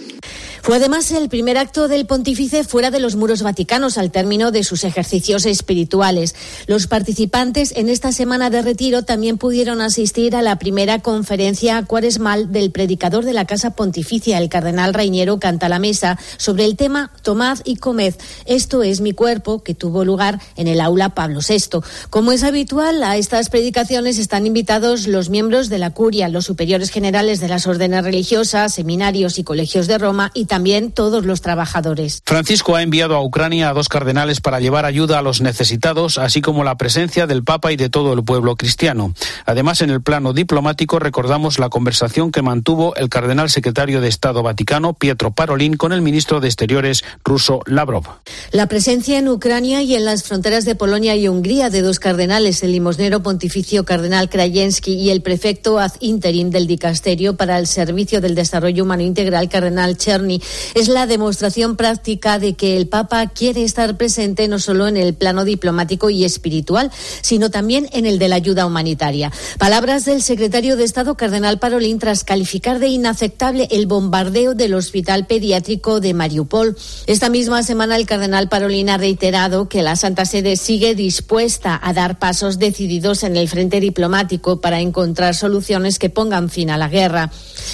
Fue 0.68 0.76
además 0.76 1.10
el 1.12 1.30
primer 1.30 1.58
acto 1.58 1.88
del 1.88 2.06
pontífice 2.06 2.66
fuera 2.66 2.92
de 2.92 3.00
los 3.00 3.16
muros 3.16 3.42
vaticanos 3.42 3.98
al 3.98 4.12
término 4.12 4.52
de 4.52 4.66
sus 4.66 4.84
ejercicios 4.84 5.46
espirituales. 5.46 6.36
Los 6.66 6.88
participantes 6.88 7.72
en 7.78 7.88
esta 7.88 8.12
semana 8.12 8.50
de 8.50 8.62
retiro 8.62 9.04
también 9.04 9.38
pudieron 9.38 9.80
asistir 9.80 10.36
a 10.36 10.42
la 10.42 10.60
primera 10.60 11.00
conferencia 11.00 11.82
cuaresmal 11.86 12.52
del 12.52 12.72
predicador 12.72 13.24
de 13.24 13.32
la 13.32 13.46
Casa 13.46 13.76
Pontificia, 13.76 14.40
el 14.40 14.50
cardenal 14.50 14.94
Reiniero 14.94 15.40
Canta 15.40 15.70
la 15.70 15.80
Mesa, 15.80 16.20
sobre 16.36 16.66
el 16.66 16.76
tema 16.76 17.14
Tomad 17.22 17.60
y 17.64 17.78
comed. 17.78 18.16
Esto 18.46 18.84
es 18.84 19.00
mi 19.00 19.14
cuerpo, 19.14 19.64
que 19.64 19.74
tuvo 19.74 20.04
lugar 20.04 20.42
en 20.58 20.68
el 20.68 20.82
aula 20.82 21.16
Pablo 21.16 21.40
VI. 21.48 21.80
Como 22.10 22.34
es 22.34 22.44
habitual, 22.44 23.04
a 23.04 23.16
estas 23.16 23.48
predicaciones 23.48 24.18
están 24.18 24.46
invitados 24.46 25.08
los 25.08 25.30
miembros 25.30 25.70
de 25.70 25.78
la 25.78 25.92
curia, 25.92 26.28
los 26.28 26.44
superiores 26.44 26.90
generales 26.90 27.40
de 27.40 27.48
las 27.48 27.68
órdenes 27.68 28.04
religiosas, 28.04 28.74
seminarios 28.74 29.40
y 29.40 29.46
colegios 29.46 29.88
de 29.88 29.98
Roma 29.98 30.30
y 30.34 30.44
también 30.44 30.57
todos 30.94 31.26
los 31.26 31.42
trabajadores. 31.42 32.22
Francisco 32.26 32.76
ha 32.76 32.82
enviado 32.82 33.16
a 33.16 33.24
Ucrania 33.24 33.70
a 33.70 33.74
dos 33.74 33.90
cardenales 33.90 34.42
para 34.42 34.60
llevar 34.60 34.86
ayuda 34.86 35.20
a 35.20 35.22
los 35.22 35.40
necesitados, 35.40 36.18
así 36.18 36.42
como 36.42 36.64
la 36.64 36.78
presencia 36.78 37.28
del 37.28 37.44
Papa 37.44 37.72
y 37.72 37.76
de 37.76 37.90
todo 37.90 38.14
el 38.14 38.24
pueblo 38.24 38.56
cristiano. 38.56 39.14
Además, 39.46 39.82
en 39.82 39.92
el 39.92 40.02
plano 40.02 40.34
diplomático, 40.34 41.00
recordamos 41.00 41.60
la 41.60 41.70
conversación 41.70 42.32
que 42.32 42.42
mantuvo 42.42 42.96
el 42.96 43.10
cardenal 43.10 43.50
secretario 43.50 44.02
de 44.02 44.08
Estado 44.08 44.44
Vaticano, 44.44 44.94
Pietro 44.94 45.32
Parolin, 45.32 45.78
con 45.78 45.92
el 45.94 46.02
ministro 46.02 46.40
de 46.40 46.48
Exteriores 46.48 47.04
ruso 47.24 47.62
Lavrov. 47.66 48.06
La 48.52 48.68
presencia 48.68 49.20
en 49.20 49.30
Ucrania 49.30 49.82
y 49.84 49.96
en 49.96 50.06
las 50.06 50.24
fronteras 50.24 50.66
de 50.66 50.76
Polonia 50.76 51.16
y 51.16 51.28
Hungría 51.28 51.70
de 51.70 51.82
dos 51.82 52.00
cardenales, 52.00 52.64
el 52.64 52.72
limosnero 52.72 53.22
pontificio 53.22 53.86
cardenal 53.86 54.30
Krajewski 54.30 54.94
y 54.94 55.12
el 55.12 55.22
prefecto 55.22 55.80
ad 55.80 55.92
interim 56.00 56.50
del 56.50 56.68
dicasterio 56.68 57.36
para 57.36 57.60
el 57.60 57.68
Servicio 57.68 58.22
del 58.22 58.36
Desarrollo 58.36 58.84
Humano 58.84 59.04
Integral, 59.04 59.50
cardenal 59.50 59.98
Cherny, 59.98 60.37
es 60.74 60.88
la 60.88 61.08
demostración 61.08 61.76
práctica 61.76 62.40
de 62.40 62.54
que 62.54 62.78
el 62.78 62.88
Papa 62.88 63.28
quiere 63.28 63.64
estar 63.64 63.98
presente 63.98 64.48
no 64.48 64.60
solo 64.60 64.88
en 64.88 64.98
el 64.98 65.14
plano 65.14 65.46
diplomático 65.46 66.10
y 66.10 66.26
espiritual, 66.26 66.92
sino 67.22 67.50
también 67.50 67.90
en 67.92 68.06
el 68.06 68.20
de 68.20 68.28
la 68.28 68.36
ayuda 68.36 68.66
humanitaria. 68.66 69.32
Palabras 69.58 70.06
del 70.06 70.22
secretario 70.22 70.78
de 70.78 70.84
Estado, 70.84 71.16
Cardenal 71.16 71.60
Parolín, 71.60 72.00
tras 72.00 72.24
calificar 72.24 72.80
de 72.80 72.88
inaceptable 72.88 73.68
el 73.72 73.88
bombardeo 73.88 74.54
del 74.54 74.74
hospital 74.74 75.26
pediátrico 75.28 76.00
de 76.00 76.14
Mariupol. 76.14 76.76
Esta 77.06 77.30
misma 77.30 77.64
semana, 77.64 77.96
el 77.96 78.06
Cardenal 78.06 78.50
Parolín 78.50 78.90
ha 78.90 78.98
reiterado 78.98 79.70
que 79.70 79.82
la 79.82 79.96
Santa 79.96 80.26
Sede 80.26 80.58
sigue 80.58 80.96
dispuesta 80.96 81.80
a 81.82 81.94
dar 81.94 82.20
pasos 82.20 82.60
decididos 82.60 83.24
en 83.24 83.38
el 83.38 83.48
frente 83.48 83.80
diplomático 83.80 84.60
para 84.60 84.82
encontrar 84.82 85.36
soluciones 85.36 86.00
que 86.00 86.10
pongan 86.10 86.50
fin 86.50 86.70
a 86.70 86.78
la 86.78 86.90
guerra. 86.90 87.32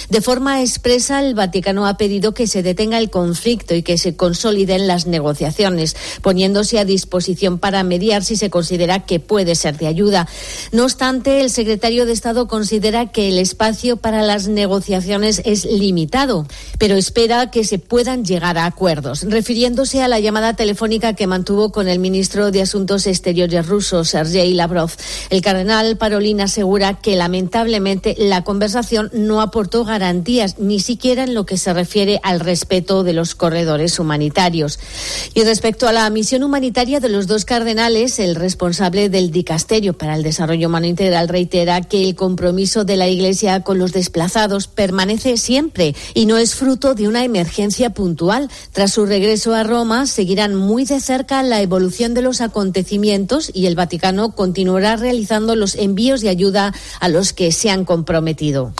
De 0.08 0.20
forma 0.20 0.60
expresa, 0.60 1.20
el 1.20 1.34
Vaticano 1.34 1.86
ha 1.86 1.96
pedido 1.96 2.34
que 2.34 2.46
se 2.46 2.53
se 2.54 2.62
detenga 2.62 2.98
el 2.98 3.10
conflicto 3.10 3.74
y 3.74 3.82
que 3.82 3.98
se 3.98 4.14
consoliden 4.14 4.86
las 4.86 5.08
negociaciones, 5.08 5.96
poniéndose 6.22 6.78
a 6.78 6.84
disposición 6.84 7.58
para 7.58 7.82
mediar 7.82 8.22
si 8.22 8.36
se 8.36 8.48
considera 8.48 9.06
que 9.06 9.18
puede 9.18 9.56
ser 9.56 9.76
de 9.76 9.88
ayuda. 9.88 10.28
No 10.70 10.84
obstante, 10.84 11.40
el 11.40 11.50
secretario 11.50 12.06
de 12.06 12.12
Estado 12.12 12.46
considera 12.46 13.10
que 13.10 13.28
el 13.28 13.40
espacio 13.40 13.96
para 13.96 14.22
las 14.22 14.46
negociaciones 14.46 15.42
es 15.44 15.64
limitado, 15.64 16.46
pero 16.78 16.94
espera 16.94 17.50
que 17.50 17.64
se 17.64 17.80
puedan 17.80 18.24
llegar 18.24 18.56
a 18.56 18.66
acuerdos. 18.66 19.22
Refiriéndose 19.28 20.00
a 20.00 20.06
la 20.06 20.20
llamada 20.20 20.54
telefónica 20.54 21.14
que 21.14 21.26
mantuvo 21.26 21.72
con 21.72 21.88
el 21.88 21.98
ministro 21.98 22.52
de 22.52 22.62
Asuntos 22.62 23.08
Exteriores 23.08 23.66
ruso, 23.66 24.04
Sergei 24.04 24.54
Lavrov, 24.54 24.92
el 25.30 25.42
cardenal 25.42 25.96
Parolin 25.96 26.40
asegura 26.40 27.00
que 27.00 27.16
lamentablemente 27.16 28.14
la 28.16 28.44
conversación 28.44 29.10
no 29.12 29.40
aportó 29.40 29.84
garantías, 29.84 30.60
ni 30.60 30.78
siquiera 30.78 31.24
en 31.24 31.34
lo 31.34 31.46
que 31.46 31.56
se 31.56 31.74
refiere 31.74 32.20
al 32.22 32.43
respeto 32.44 33.02
de 33.02 33.12
los 33.12 33.34
corredores 33.34 33.98
humanitarios. 33.98 34.78
Y 35.34 35.42
respecto 35.42 35.88
a 35.88 35.92
la 35.92 36.08
misión 36.10 36.42
humanitaria 36.42 37.00
de 37.00 37.08
los 37.08 37.26
dos 37.26 37.44
cardenales, 37.44 38.18
el 38.18 38.34
responsable 38.34 39.08
del 39.08 39.30
Dicasterio 39.30 39.94
para 39.94 40.14
el 40.14 40.22
Desarrollo 40.22 40.68
Humano 40.68 40.86
Integral 40.86 41.28
reitera 41.28 41.80
que 41.82 42.04
el 42.04 42.14
compromiso 42.14 42.84
de 42.84 42.96
la 42.96 43.08
Iglesia 43.08 43.60
con 43.60 43.78
los 43.78 43.92
desplazados 43.92 44.68
permanece 44.68 45.36
siempre 45.36 45.94
y 46.14 46.26
no 46.26 46.38
es 46.38 46.54
fruto 46.54 46.94
de 46.94 47.08
una 47.08 47.24
emergencia 47.24 47.90
puntual. 47.90 48.48
Tras 48.72 48.92
su 48.92 49.06
regreso 49.06 49.54
a 49.54 49.64
Roma, 49.64 50.06
seguirán 50.06 50.54
muy 50.54 50.84
de 50.84 51.00
cerca 51.00 51.42
la 51.42 51.60
evolución 51.60 52.14
de 52.14 52.22
los 52.22 52.40
acontecimientos 52.40 53.50
y 53.52 53.66
el 53.66 53.74
Vaticano 53.74 54.32
continuará 54.32 54.96
realizando 54.96 55.56
los 55.56 55.74
envíos 55.74 56.20
de 56.20 56.28
ayuda 56.28 56.74
a 57.00 57.08
los 57.08 57.32
que 57.32 57.52
se 57.52 57.70
han 57.70 57.84
comprometido. 57.84 58.72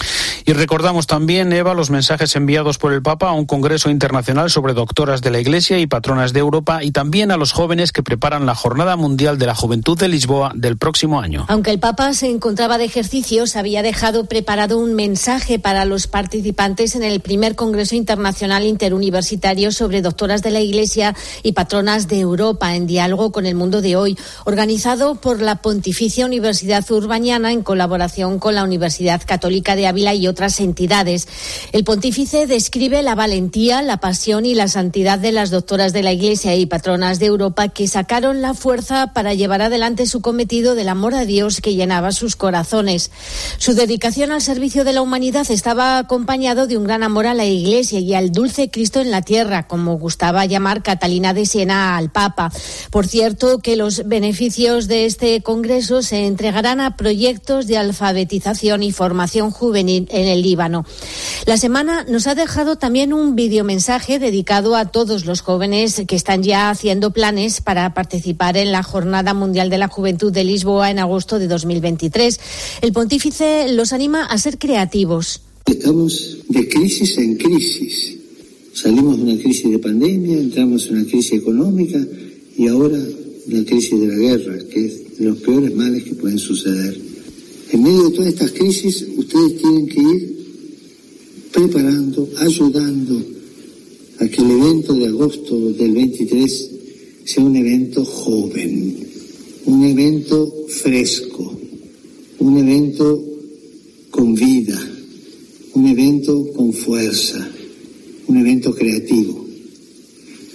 Y 0.47 0.53
recordamos 0.53 1.07
también, 1.07 1.55
Eva, 1.55 1.73
los 1.73 1.89
mensajes 1.89 2.37
enviados 2.37 2.77
por 2.77 2.93
el 2.93 3.01
Papa 3.01 3.31
a 3.31 3.33
un 3.33 3.47
Congreso 3.47 3.89
Internacional 3.89 4.51
sobre 4.51 4.75
doctoras 4.75 5.23
de 5.23 5.31
la 5.31 5.41
Iglesia 5.41 5.79
y 5.79 5.87
patronas 5.87 6.35
de 6.35 6.41
Europa 6.41 6.85
y 6.85 6.91
también 6.91 7.31
a 7.31 7.39
los 7.39 7.53
jóvenes 7.53 7.93
que 7.93 8.03
preparan 8.03 8.45
la 8.45 8.55
Jornada 8.55 8.97
Mundial 8.97 9.39
de 9.39 9.47
la 9.47 9.55
Juventud 9.55 9.99
de 9.99 10.09
Lisboa 10.09 10.53
del 10.55 10.77
próximo 10.77 11.19
año. 11.19 11.47
Aunque 11.49 11.71
el 11.71 11.79
Papa 11.79 12.13
se 12.13 12.29
encontraba 12.29 12.77
de 12.77 12.85
ejercicios, 12.85 13.57
había 13.57 13.83
dejado 13.83 14.27
preparado 14.27 14.79
un 14.79 14.93
mensaje 14.95 15.59
para 15.59 15.87
los 15.87 16.09
participantes 16.09 16.95
en 16.95 17.05
el 17.05 17.21
primer 17.21 17.55
Congreso 17.55 17.95
Internacional 17.95 18.65
Interuniversitario 18.65 19.73
sobre 19.73 20.03
doctoras 20.03 20.43
de 20.43 20.51
la 20.51 20.61
Iglesia 20.61 21.17
y 21.43 21.53
patronas 21.53 22.07
de 22.07 22.21
Europa 22.21 22.77
en 22.77 22.87
diálogo 22.87 23.33
con 23.33 23.47
el 23.47 23.55
mundo 23.55 23.81
de 23.81 23.97
hoy, 23.97 24.19
organizado 24.45 25.15
por 25.15 25.41
la 25.41 25.63
Pontificia 25.63 26.27
Universidad 26.27 26.85
Urbaniana 26.91 27.51
en 27.51 27.63
colaboración 27.63 28.39
con 28.39 28.55
la 28.55 28.65
Universidad 28.65 29.23
Católica 29.25 29.75
de 29.75 29.87
Ávila 29.87 30.13
y 30.13 30.34
otras 30.35 30.59
entidades. 30.59 31.29
El 31.71 31.85
pontífice 31.85 32.49
describe 32.49 33.05
la 33.05 33.15
valentía, 33.15 33.83
la 33.83 33.99
pasión 33.99 34.47
y 34.47 34.55
la 34.55 34.67
santidad 34.67 35.17
de 35.21 35.31
las 35.31 35.51
doctoras 35.51 35.93
de 35.93 36.03
la 36.03 36.13
Iglesia 36.13 36.57
y 36.57 36.67
patronas 36.67 37.21
de 37.21 37.27
Europa 37.27 37.69
que 37.69 37.87
sacaron 37.87 38.43
la 38.43 38.53
fuerza 38.53 39.13
para 39.15 39.33
llevar 39.33 39.63
adelante 39.63 40.07
su 40.07 40.21
cometido 40.23 40.75
del 40.75 40.89
amor 40.89 41.15
a 41.15 41.25
Dios 41.25 41.61
que 41.61 41.77
llenaba 41.77 42.11
sus 42.11 42.35
corazones. 42.35 43.13
Su 43.59 43.75
dedicación 43.75 44.33
al 44.33 44.43
servicio 44.43 44.83
de 44.83 44.93
la 44.93 45.03
humanidad 45.03 45.49
estaba 45.49 45.99
acompañado 45.99 46.67
de 46.67 46.77
un 46.77 46.83
gran 46.83 47.05
amor 47.05 47.29
a 47.29 47.35
la 47.35 47.45
Iglesia 47.45 48.01
y 48.01 48.15
al 48.15 48.33
dulce 48.33 48.71
Cristo 48.71 49.01
en 49.01 49.13
la 49.13 49.23
tierra, 49.23 49.69
como 49.69 49.99
gustaba 49.99 50.47
llamar 50.47 50.83
Catalina 50.83 51.33
de 51.33 51.47
Siena 51.47 51.97
al 51.97 52.11
Papa. 52.11 52.51
Por 52.91 53.07
cierto, 53.07 53.61
que 53.61 53.77
los 53.77 54.09
beneficios 54.09 54.89
de 54.89 55.05
este 55.05 55.43
Congreso 55.43 56.03
se 56.03 56.27
entregarán 56.27 56.81
a 56.81 56.97
proyectos 56.97 57.69
de 57.69 57.79
alfabetización 57.79 58.83
y 58.83 58.91
formación 58.91 59.53
juvenil 59.53 60.09
en 60.11 60.24
el 60.27 60.43
Líbano. 60.43 60.85
La 61.47 61.57
semana 61.57 62.05
nos 62.09 62.27
ha 62.27 62.35
dejado 62.35 62.77
también 62.77 63.13
un 63.13 63.37
videomensaje 63.37 64.19
dedicado 64.19 64.77
a 64.77 64.87
todos 64.87 65.25
los 65.25 65.41
jóvenes 65.41 66.03
que 66.07 66.17
están 66.17 66.43
ya 66.43 66.71
haciendo 66.71 67.13
planes 67.13 67.61
para 67.61 67.95
participar 67.95 68.57
en 68.57 68.73
la 68.73 68.83
Jornada 68.83 69.35
Mundial 69.35 69.71
de 69.71 69.79
la 69.79 69.89
Juventud 69.89 70.33
de 70.33 70.45
Lisboa 70.45 70.91
en 70.91 70.99
agosto 70.99 71.39
de 71.39 71.49
2023. 71.49 72.41
El 72.83 72.93
pontífice 72.93 73.69
los 73.73 73.93
anima 73.93 74.25
a 74.25 74.39
ser 74.39 74.59
creativos. 74.59 75.43
Estamos 75.67 76.39
de 76.49 76.69
crisis 76.69 77.17
en 77.19 77.37
crisis. 77.37 78.17
Salimos 78.75 79.17
de 79.17 79.23
una 79.23 79.43
crisis 79.43 79.71
de 79.71 79.79
pandemia, 79.79 80.39
entramos 80.39 80.87
en 80.87 80.97
una 80.97 81.05
crisis 81.05 81.33
económica 81.33 81.99
y 82.57 82.69
ahora 82.69 82.99
la 83.49 83.65
crisis 83.65 83.99
de 84.01 84.07
la 84.07 84.15
guerra, 84.15 84.59
que 84.71 84.87
es 84.87 85.19
de 85.19 85.27
los 85.27 85.39
peores 85.39 85.75
males 85.75 86.05
que 86.05 86.15
pueden 86.15 86.39
suceder. 86.39 87.14
En 87.75 87.83
medio 87.83 88.05
de 88.05 88.11
todas 88.11 88.29
estas 88.29 88.53
crisis, 88.53 89.05
ustedes 89.17 89.59
tienen 89.59 89.89
que 89.89 90.01
ir 90.01 90.37
preparando, 91.51 92.31
ayudando 92.37 93.21
a 94.21 94.29
que 94.29 94.43
el 94.43 94.51
evento 94.53 94.95
de 94.95 95.07
agosto 95.09 95.73
del 95.73 95.91
23 95.91 96.71
sea 97.25 97.43
un 97.43 97.57
evento 97.57 98.05
joven, 98.05 98.97
un 99.65 99.83
evento 99.83 100.67
fresco, 100.69 101.53
un 102.39 102.59
evento 102.59 103.25
con 104.13 104.37
vida, 104.37 104.81
un 105.73 105.89
evento 105.89 106.53
con 106.53 106.73
fuerza, 106.73 107.45
un 108.29 108.37
evento 108.37 108.73
creativo. 108.73 109.45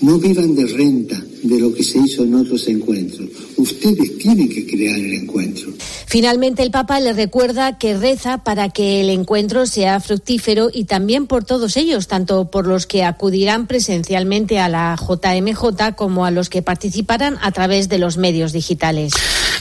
No 0.03 0.19
vivan 0.19 0.55
de 0.55 0.65
renta 0.67 1.21
de 1.43 1.59
lo 1.59 1.73
que 1.73 1.83
se 1.83 1.99
hizo 1.99 2.23
en 2.23 2.35
otros 2.35 2.67
encuentros. 2.67 3.29
Ustedes 3.57 4.17
tienen 4.17 4.49
que 4.49 4.65
crear 4.65 4.97
el 4.97 5.13
encuentro. 5.13 5.71
Finalmente, 6.05 6.63
el 6.63 6.71
Papa 6.71 6.99
le 6.99 7.13
recuerda 7.13 7.77
que 7.77 7.97
reza 7.97 8.39
para 8.43 8.69
que 8.69 9.01
el 9.01 9.09
encuentro 9.09 9.65
sea 9.65 9.99
fructífero 9.99 10.69
y 10.73 10.85
también 10.85 11.27
por 11.27 11.43
todos 11.43 11.77
ellos, 11.77 12.07
tanto 12.07 12.49
por 12.49 12.67
los 12.67 12.87
que 12.87 13.03
acudirán 13.03 13.67
presencialmente 13.67 14.59
a 14.59 14.69
la 14.69 14.95
JMJ 14.97 15.95
como 15.95 16.25
a 16.25 16.31
los 16.31 16.49
que 16.49 16.61
participarán 16.61 17.37
a 17.41 17.51
través 17.51 17.89
de 17.89 17.99
los 17.99 18.17
medios 18.17 18.53
digitales. 18.53 19.13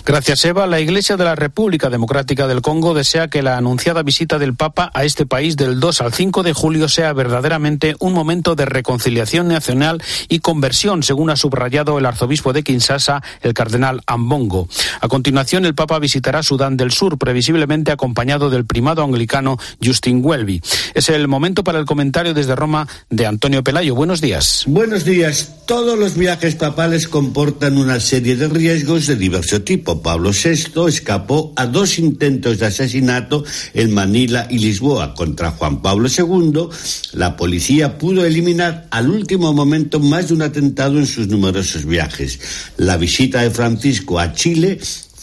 Gracias, 0.04 0.44
Eva. 0.46 0.66
La 0.66 0.80
Iglesia 0.80 1.16
de 1.16 1.24
la 1.24 1.34
República 1.34 1.90
Democrática 1.90 2.46
del 2.46 2.62
Congo 2.62 2.94
desea 2.94 3.28
que 3.28 3.42
la 3.42 3.58
anunciada 3.58 4.02
visita 4.02 4.38
del 4.38 4.54
Papa 4.54 4.90
a 4.94 5.04
este 5.04 5.26
país 5.26 5.56
del 5.56 5.80
2 5.80 6.00
al 6.00 6.14
5 6.14 6.42
de 6.42 6.54
julio 6.54 6.88
sea 6.88 7.12
verdaderamente 7.12 7.94
un 7.98 8.14
momento 8.14 8.54
de 8.54 8.64
reconciliación 8.64 9.48
nacional 9.48 10.02
y 10.28 10.38
conversión, 10.38 11.02
según 11.02 11.28
ha 11.28 11.36
subrayado 11.36 11.67
el 11.98 12.06
arzobispo 12.06 12.52
de 12.52 12.62
Kinshasa, 12.62 13.22
el 13.42 13.54
cardenal 13.54 14.00
Ambongo. 14.06 14.68
A 15.00 15.08
continuación, 15.08 15.64
el 15.64 15.74
Papa 15.74 15.98
visitará 15.98 16.42
Sudán 16.42 16.76
del 16.76 16.90
Sur, 16.90 17.18
previsiblemente 17.18 17.92
acompañado 17.92 18.50
del 18.50 18.64
primado 18.64 19.02
anglicano 19.02 19.58
Justin 19.84 20.20
Welby. 20.24 20.60
Es 20.94 21.08
el 21.08 21.28
momento 21.28 21.62
para 21.62 21.78
el 21.78 21.84
comentario 21.84 22.34
desde 22.34 22.56
Roma 22.56 22.88
de 23.10 23.26
Antonio 23.26 23.62
Pelayo. 23.62 23.94
Buenos 23.94 24.20
días. 24.20 24.64
Buenos 24.66 25.04
días. 25.04 25.66
Todos 25.66 25.98
los 25.98 26.16
viajes 26.16 26.54
papales 26.54 27.06
comportan 27.06 27.76
una 27.76 28.00
serie 28.00 28.36
de 28.36 28.48
riesgos 28.48 29.06
de 29.06 29.16
diverso 29.16 29.62
tipo. 29.62 30.02
Pablo 30.02 30.30
VI 30.30 30.88
escapó 30.88 31.52
a 31.56 31.66
dos 31.66 31.98
intentos 31.98 32.58
de 32.58 32.66
asesinato 32.66 33.44
en 33.74 33.92
Manila 33.92 34.46
y 34.50 34.58
Lisboa 34.58 35.14
contra 35.14 35.50
Juan 35.50 35.82
Pablo 35.82 36.08
II. 36.08 36.68
La 37.12 37.36
policía 37.36 37.98
pudo 37.98 38.24
eliminar 38.24 38.86
al 38.90 39.10
último 39.10 39.52
momento 39.52 40.00
más 40.00 40.28
de 40.28 40.34
un 40.34 40.42
atentado 40.42 40.98
en 40.98 41.06
sus 41.06 41.28
numerosos 41.28 41.57
viajes. 41.84 42.40
La 42.76 42.96
visita 42.96 43.42
de 43.42 43.50
Francisco 43.50 44.18
a 44.18 44.32
Chile 44.32 44.78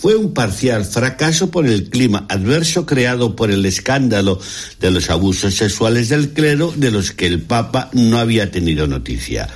fue 0.05 0.15
un 0.15 0.33
parcial 0.33 0.85
fracaso 0.85 1.49
por 1.49 1.65
el 1.65 1.89
clima 1.89 2.25
adverso 2.29 2.85
creado 2.85 3.35
por 3.35 3.49
el 3.49 3.65
escándalo 3.65 4.39
de 4.79 4.91
los 4.91 5.09
abusos 5.09 5.55
sexuales 5.55 6.09
del 6.09 6.29
clero 6.29 6.73
de 6.75 6.91
los 6.91 7.11
que 7.11 7.27
el 7.27 7.41
Papa 7.41 7.89
no 7.93 8.19
había 8.19 8.51
tenido 8.51 8.87
noticia. 8.87 9.49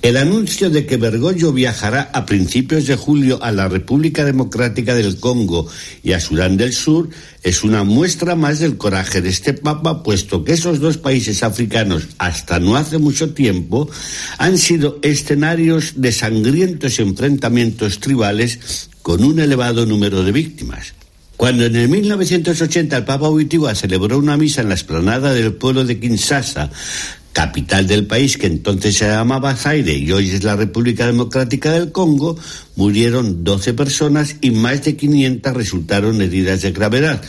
El 0.00 0.16
anuncio 0.16 0.70
de 0.70 0.86
que 0.86 0.96
Bergoglio 0.96 1.52
viajará 1.52 2.08
a 2.12 2.24
principios 2.24 2.86
de 2.86 2.94
julio 2.94 3.42
a 3.42 3.50
la 3.50 3.66
República 3.66 4.24
Democrática 4.24 4.94
del 4.94 5.18
Congo 5.18 5.66
y 6.04 6.12
a 6.12 6.20
Sudán 6.20 6.56
del 6.56 6.72
Sur 6.72 7.10
es 7.42 7.64
una 7.64 7.82
muestra 7.82 8.36
más 8.36 8.60
del 8.60 8.76
coraje 8.76 9.20
de 9.20 9.28
este 9.30 9.54
Papa, 9.54 10.04
puesto 10.04 10.44
que 10.44 10.52
esos 10.52 10.78
dos 10.78 10.98
países 10.98 11.42
africanos, 11.42 12.06
hasta 12.18 12.60
no 12.60 12.76
hace 12.76 12.98
mucho 12.98 13.34
tiempo, 13.34 13.90
han 14.38 14.56
sido 14.56 15.00
escenarios 15.02 15.94
de 15.96 16.12
sangrientos 16.12 17.00
enfrentamientos 17.00 17.98
tribales 17.98 18.90
con 19.02 19.24
un 19.24 19.40
elevado 19.40 19.84
número 19.84 20.22
de 20.22 20.30
víctimas. 20.30 20.94
Cuando 21.38 21.66
en 21.66 21.76
el 21.76 21.88
1980 21.88 22.96
el 22.96 23.04
Papa 23.04 23.28
Wojtyła 23.28 23.72
celebró 23.76 24.18
una 24.18 24.36
misa 24.36 24.60
en 24.60 24.68
la 24.68 24.74
esplanada 24.74 25.32
del 25.32 25.54
pueblo 25.54 25.84
de 25.84 26.00
Kinshasa, 26.00 26.68
capital 27.38 27.86
del 27.86 28.04
país 28.04 28.36
que 28.36 28.48
entonces 28.48 28.96
se 28.96 29.06
llamaba 29.06 29.54
Zaire 29.54 29.92
y 29.92 30.10
hoy 30.10 30.28
es 30.28 30.42
la 30.42 30.56
República 30.56 31.06
Democrática 31.06 31.70
del 31.70 31.92
Congo, 31.92 32.36
murieron 32.78 33.42
12 33.42 33.74
personas 33.74 34.36
y 34.40 34.52
más 34.52 34.84
de 34.84 34.94
500 34.94 35.52
resultaron 35.52 36.22
heridas 36.22 36.62
de 36.62 36.70
gravedad. 36.70 37.20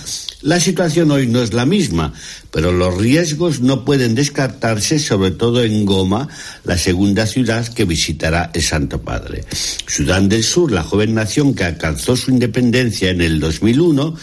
La 0.43 0.59
situación 0.59 1.09
hoy 1.09 1.25
no 1.25 1.41
es 1.41 1.53
la 1.53 1.65
misma, 1.65 2.13
pero 2.51 2.71
los 2.71 2.95
riesgos 2.95 3.59
no 3.59 3.83
pueden 3.83 4.13
descartarse, 4.13 4.99
sobre 4.99 5.31
todo 5.31 5.63
en 5.63 5.85
Goma, 5.85 6.29
la 6.63 6.77
segunda 6.77 7.25
ciudad 7.25 7.67
que 7.67 7.83
visitará 7.83 8.51
el 8.53 8.61
Santo 8.61 9.01
Padre. 9.01 9.43
Sudán 9.87 10.29
del 10.29 10.43
Sur, 10.43 10.71
la 10.71 10.83
joven 10.83 11.15
nación 11.15 11.55
que 11.55 11.63
alcanzó 11.63 12.15
su 12.15 12.29
independencia 12.29 13.09
en 13.09 13.21
el 13.21 13.39
2001, 13.39 14.15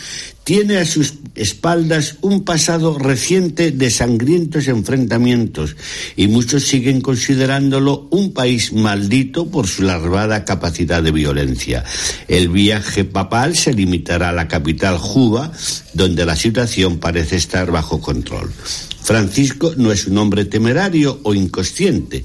tiene 0.46 0.76
a 0.76 0.84
sus 0.84 1.14
espaldas 1.34 2.18
un 2.20 2.44
pasado 2.44 2.96
reciente 3.00 3.72
de 3.72 3.90
sangrientos 3.90 4.68
enfrentamientos 4.68 5.74
y 6.14 6.28
muchos 6.28 6.62
siguen 6.62 7.00
considerándolo 7.00 8.06
un 8.12 8.32
país 8.32 8.72
maldito 8.72 9.50
por 9.50 9.66
su 9.66 9.82
larvada 9.82 10.44
capacidad 10.44 11.02
de 11.02 11.10
violencia. 11.16 11.83
El 12.29 12.48
viaje 12.48 13.05
papal 13.05 13.57
se 13.57 13.72
limitará 13.72 14.29
a 14.29 14.33
la 14.33 14.48
capital 14.48 14.98
Juba, 14.98 15.50
donde 15.94 16.24
la 16.24 16.37
situación 16.37 16.98
parece 16.98 17.37
estar 17.37 17.70
bajo 17.70 18.00
control. 18.00 18.52
Francisco 19.02 19.72
no 19.76 19.92
es 19.92 20.07
un 20.07 20.18
hombre 20.18 20.44
temerario 20.44 21.20
o 21.22 21.33
inconsciente, 21.33 22.24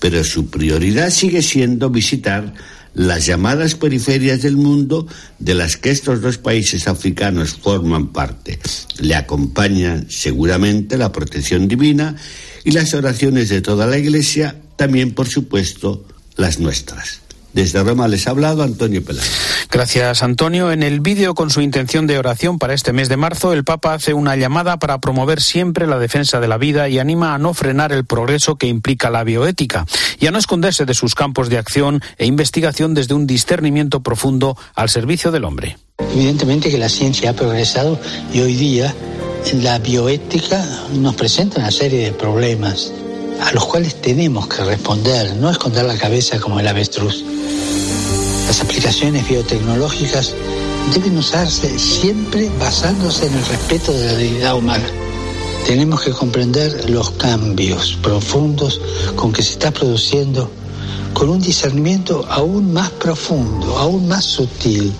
pero 0.00 0.24
su 0.24 0.48
prioridad 0.50 1.10
sigue 1.10 1.42
siendo 1.42 1.90
visitar 1.90 2.54
las 2.94 3.26
llamadas 3.26 3.74
periferias 3.74 4.42
del 4.42 4.56
mundo 4.56 5.06
de 5.38 5.54
las 5.54 5.76
que 5.76 5.90
estos 5.90 6.20
dos 6.20 6.38
países 6.38 6.88
africanos 6.88 7.54
forman 7.54 8.12
parte. 8.12 8.58
Le 8.98 9.14
acompañan 9.14 10.06
seguramente 10.10 10.98
la 10.98 11.12
protección 11.12 11.68
divina 11.68 12.16
y 12.64 12.72
las 12.72 12.92
oraciones 12.94 13.48
de 13.48 13.62
toda 13.62 13.86
la 13.86 13.98
Iglesia, 13.98 14.56
también 14.76 15.12
por 15.12 15.28
supuesto 15.28 16.04
las 16.36 16.58
nuestras. 16.58 17.21
Desde 17.52 17.82
Roma 17.82 18.08
les 18.08 18.26
ha 18.26 18.30
hablado 18.30 18.62
Antonio 18.62 19.04
Peláez. 19.04 19.30
Gracias, 19.70 20.22
Antonio. 20.22 20.72
En 20.72 20.82
el 20.82 21.00
vídeo 21.00 21.34
con 21.34 21.50
su 21.50 21.60
intención 21.60 22.06
de 22.06 22.18
oración 22.18 22.58
para 22.58 22.74
este 22.74 22.92
mes 22.92 23.08
de 23.08 23.16
marzo, 23.16 23.52
el 23.52 23.64
Papa 23.64 23.94
hace 23.94 24.14
una 24.14 24.36
llamada 24.36 24.78
para 24.78 25.00
promover 25.00 25.40
siempre 25.40 25.86
la 25.86 25.98
defensa 25.98 26.40
de 26.40 26.48
la 26.48 26.58
vida 26.58 26.88
y 26.88 26.98
anima 26.98 27.34
a 27.34 27.38
no 27.38 27.54
frenar 27.54 27.92
el 27.92 28.04
progreso 28.04 28.56
que 28.56 28.66
implica 28.66 29.10
la 29.10 29.24
bioética 29.24 29.86
y 30.18 30.26
a 30.26 30.30
no 30.30 30.38
esconderse 30.38 30.84
de 30.84 30.94
sus 30.94 31.14
campos 31.14 31.48
de 31.48 31.58
acción 31.58 32.02
e 32.18 32.26
investigación 32.26 32.94
desde 32.94 33.14
un 33.14 33.26
discernimiento 33.26 34.02
profundo 34.02 34.56
al 34.74 34.88
servicio 34.88 35.30
del 35.30 35.44
hombre. 35.44 35.78
Evidentemente 35.98 36.70
que 36.70 36.78
la 36.78 36.88
ciencia 36.88 37.30
ha 37.30 37.34
progresado 37.34 37.98
y 38.32 38.40
hoy 38.40 38.54
día 38.54 38.94
la 39.62 39.78
bioética 39.78 40.64
nos 40.94 41.14
presenta 41.14 41.60
una 41.60 41.70
serie 41.70 42.04
de 42.04 42.12
problemas 42.12 42.92
a 43.42 43.52
los 43.52 43.64
cuales 43.66 44.00
tenemos 44.00 44.46
que 44.46 44.62
responder, 44.62 45.34
no 45.36 45.50
esconder 45.50 45.84
la 45.84 45.96
cabeza 45.96 46.38
como 46.38 46.60
el 46.60 46.68
avestruz. 46.68 47.24
Las 48.46 48.60
aplicaciones 48.60 49.28
biotecnológicas 49.28 50.34
deben 50.94 51.16
usarse 51.16 51.78
siempre 51.78 52.50
basándose 52.58 53.26
en 53.26 53.34
el 53.34 53.44
respeto 53.46 53.92
de 53.92 54.06
la 54.06 54.16
dignidad 54.16 54.56
humana. 54.56 54.86
Tenemos 55.66 56.02
que 56.02 56.12
comprender 56.12 56.90
los 56.90 57.10
cambios 57.12 57.98
profundos 58.02 58.80
con 59.16 59.32
que 59.32 59.42
se 59.42 59.52
está 59.52 59.70
produciendo 59.70 60.50
con 61.12 61.28
un 61.28 61.40
discernimiento 61.40 62.24
aún 62.28 62.72
más 62.72 62.90
profundo, 62.90 63.76
aún 63.78 64.08
más 64.08 64.24
sutil. 64.24 64.92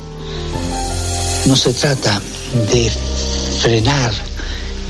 No 1.46 1.57
se 1.57 1.72
trata 1.72 2.20
de 2.72 2.90
frenar 3.61 4.12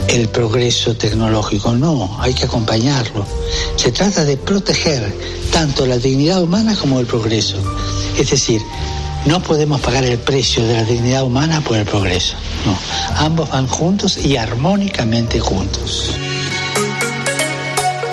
el 0.08 0.28
progreso 0.28 0.96
tecnológico, 0.96 1.72
no, 1.72 2.16
hay 2.20 2.34
que 2.34 2.44
acompañarlo. 2.44 3.26
Se 3.76 3.92
trata 3.92 4.24
de 4.24 4.36
proteger 4.36 5.14
tanto 5.52 5.86
la 5.86 5.98
dignidad 5.98 6.42
humana 6.42 6.76
como 6.76 7.00
el 7.00 7.06
progreso. 7.06 7.56
Es 8.18 8.30
decir, 8.30 8.60
no 9.24 9.42
podemos 9.42 9.80
pagar 9.80 10.04
el 10.04 10.18
precio 10.18 10.66
de 10.66 10.74
la 10.74 10.84
dignidad 10.84 11.24
humana 11.24 11.60
por 11.60 11.76
el 11.76 11.84
progreso. 11.84 12.34
No, 12.66 12.76
ambos 13.16 13.50
van 13.50 13.66
juntos 13.66 14.18
y 14.18 14.36
armónicamente 14.36 15.40
juntos. 15.40 16.10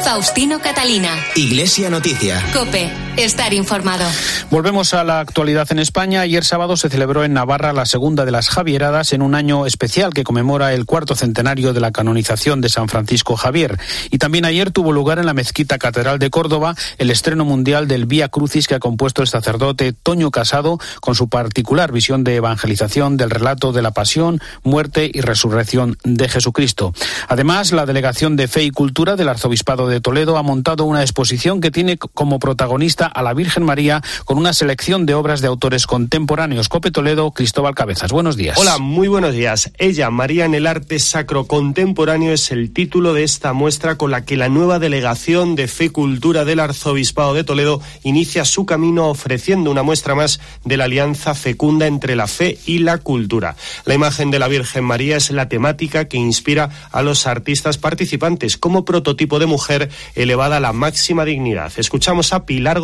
Faustino 0.04 0.60
Catalina. 0.60 1.12
Iglesia 1.36 1.90
Noticia. 1.90 2.44
Cope. 2.54 3.09
Estar 3.20 3.54
informado. 3.54 4.06
Volvemos 4.50 4.94
a 4.94 5.04
la 5.04 5.20
actualidad 5.20 5.70
en 5.72 5.80
España. 5.80 6.22
Ayer 6.22 6.46
sábado 6.46 6.78
se 6.78 6.88
celebró 6.88 7.26
en 7.26 7.34
Navarra 7.34 7.74
la 7.74 7.86
segunda 7.86 8.24
de 8.24 8.32
las 8.32 8.48
Javieradas 8.48 9.12
en 9.12 9.22
un 9.22 9.36
año 9.36 9.66
especial 9.66 10.14
que 10.14 10.24
conmemora 10.24 10.74
el 10.74 10.86
cuarto 10.86 11.16
centenario 11.16 11.74
de 11.74 11.82
la 11.82 11.92
canonización 11.92 12.62
de 12.62 12.70
San 12.70 12.88
Francisco 12.88 13.36
Javier. 13.36 13.78
Y 14.10 14.20
también 14.20 14.46
ayer 14.46 14.72
tuvo 14.72 14.94
lugar 14.94 15.20
en 15.20 15.26
la 15.26 15.34
Mezquita 15.34 15.78
Catedral 15.78 16.18
de 16.18 16.30
Córdoba 16.30 16.76
el 16.98 17.12
estreno 17.12 17.44
mundial 17.44 17.90
del 17.90 18.06
Vía 18.06 18.30
Crucis 18.30 18.70
que 18.70 18.76
ha 18.76 18.80
compuesto 18.80 19.22
el 19.22 19.28
sacerdote 19.28 19.92
Toño 19.92 20.32
Casado 20.32 20.80
con 21.02 21.14
su 21.14 21.28
particular 21.28 21.92
visión 21.92 22.24
de 22.24 22.38
evangelización 22.38 23.18
del 23.18 23.32
relato 23.32 23.74
de 23.74 23.82
la 23.82 23.92
pasión, 23.92 24.40
muerte 24.64 25.12
y 25.14 25.20
resurrección 25.20 25.98
de 26.06 26.30
Jesucristo. 26.30 26.94
Además, 27.28 27.74
la 27.74 27.86
Delegación 27.86 28.38
de 28.38 28.48
Fe 28.48 28.64
y 28.64 28.72
Cultura 28.72 29.18
del 29.18 29.28
Arzobispado 29.28 29.90
de 29.90 30.00
Toledo 30.00 30.38
ha 30.38 30.44
montado 30.44 30.86
una 30.86 31.02
exposición 31.02 31.60
que 31.60 31.70
tiene 31.70 31.98
como 31.98 32.40
protagonista 32.40 33.09
a 33.14 33.22
la 33.22 33.34
Virgen 33.34 33.64
María 33.64 34.02
con 34.26 34.38
una 34.38 34.54
selección 34.54 35.06
de 35.06 35.14
obras 35.14 35.42
de 35.42 35.48
autores 35.48 35.88
contemporáneos. 35.88 36.70
Cope 36.70 36.92
Toledo, 36.92 37.32
Cristóbal 37.32 37.76
Cabezas. 37.76 38.12
Buenos 38.12 38.38
días. 38.38 38.58
Hola, 38.58 38.78
muy 38.78 39.08
buenos 39.08 39.34
días. 39.34 39.72
Ella, 39.78 40.10
María 40.10 40.46
en 40.46 40.56
el 40.56 40.68
arte 40.68 41.00
sacro 41.00 41.46
contemporáneo, 41.46 42.34
es 42.34 42.52
el 42.52 42.72
título 42.72 43.14
de 43.14 43.24
esta 43.24 43.54
muestra 43.54 43.98
con 43.98 44.12
la 44.12 44.26
que 44.26 44.38
la 44.38 44.50
nueva 44.50 44.80
delegación 44.80 45.56
de 45.56 45.68
Fe 45.68 45.86
y 45.86 45.90
Cultura 45.90 46.46
del 46.46 46.60
Arzobispado 46.60 47.34
de 47.34 47.44
Toledo 47.44 47.82
inicia 48.04 48.46
su 48.46 48.66
camino 48.66 49.08
ofreciendo 49.08 49.72
una 49.72 49.84
muestra 49.84 50.16
más 50.16 50.40
de 50.64 50.78
la 50.78 50.86
alianza 50.86 51.34
fecunda 51.34 51.88
entre 51.88 52.16
la 52.16 52.28
fe 52.28 52.58
y 52.66 52.80
la 52.80 52.98
cultura. 52.98 53.56
La 53.86 53.94
imagen 53.94 54.32
de 54.32 54.40
la 54.40 54.48
Virgen 54.48 54.84
María 54.84 55.18
es 55.18 55.32
la 55.32 55.50
temática 55.50 56.06
que 56.06 56.18
inspira 56.18 56.70
a 56.92 57.02
los 57.02 57.28
artistas 57.28 57.78
participantes 57.78 58.58
como 58.58 58.86
prototipo 58.86 59.40
de 59.40 59.46
mujer 59.46 59.90
elevada 60.16 60.58
a 60.58 60.60
la 60.60 60.74
máxima 60.74 61.26
dignidad. 61.26 61.72
Escuchamos 61.78 62.34
a 62.34 62.46
Pilar 62.46 62.80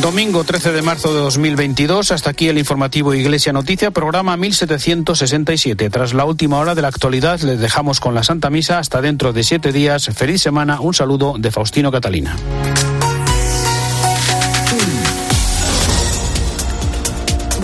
Domingo 0.05 0.45
13 0.45 0.73
de 0.73 0.83
marzo 0.83 1.15
de 1.15 1.21
2022, 1.21 2.13
hasta 2.13 2.29
aquí 2.29 2.49
el 2.49 2.59
informativo 2.59 3.15
Iglesia 3.15 3.55
Noticia, 3.55 3.91
programa 3.91 4.37
1767. 4.37 5.89
Tras 5.89 6.13
la 6.13 6.27
última 6.27 6.59
hora 6.59 6.75
de 6.75 6.83
la 6.83 6.89
actualidad, 6.89 7.41
les 7.41 7.59
dejamos 7.59 8.01
con 8.01 8.15
la 8.15 8.23
Santa 8.23 8.51
Misa 8.51 8.79
hasta 8.79 9.01
dentro 9.01 9.33
de 9.33 9.43
siete 9.43 9.73
días. 9.73 10.11
Feliz 10.15 10.43
semana, 10.43 10.79
un 10.83 10.93
saludo 10.93 11.37
de 11.39 11.51
Faustino 11.51 11.91
Catalina. 11.91 12.37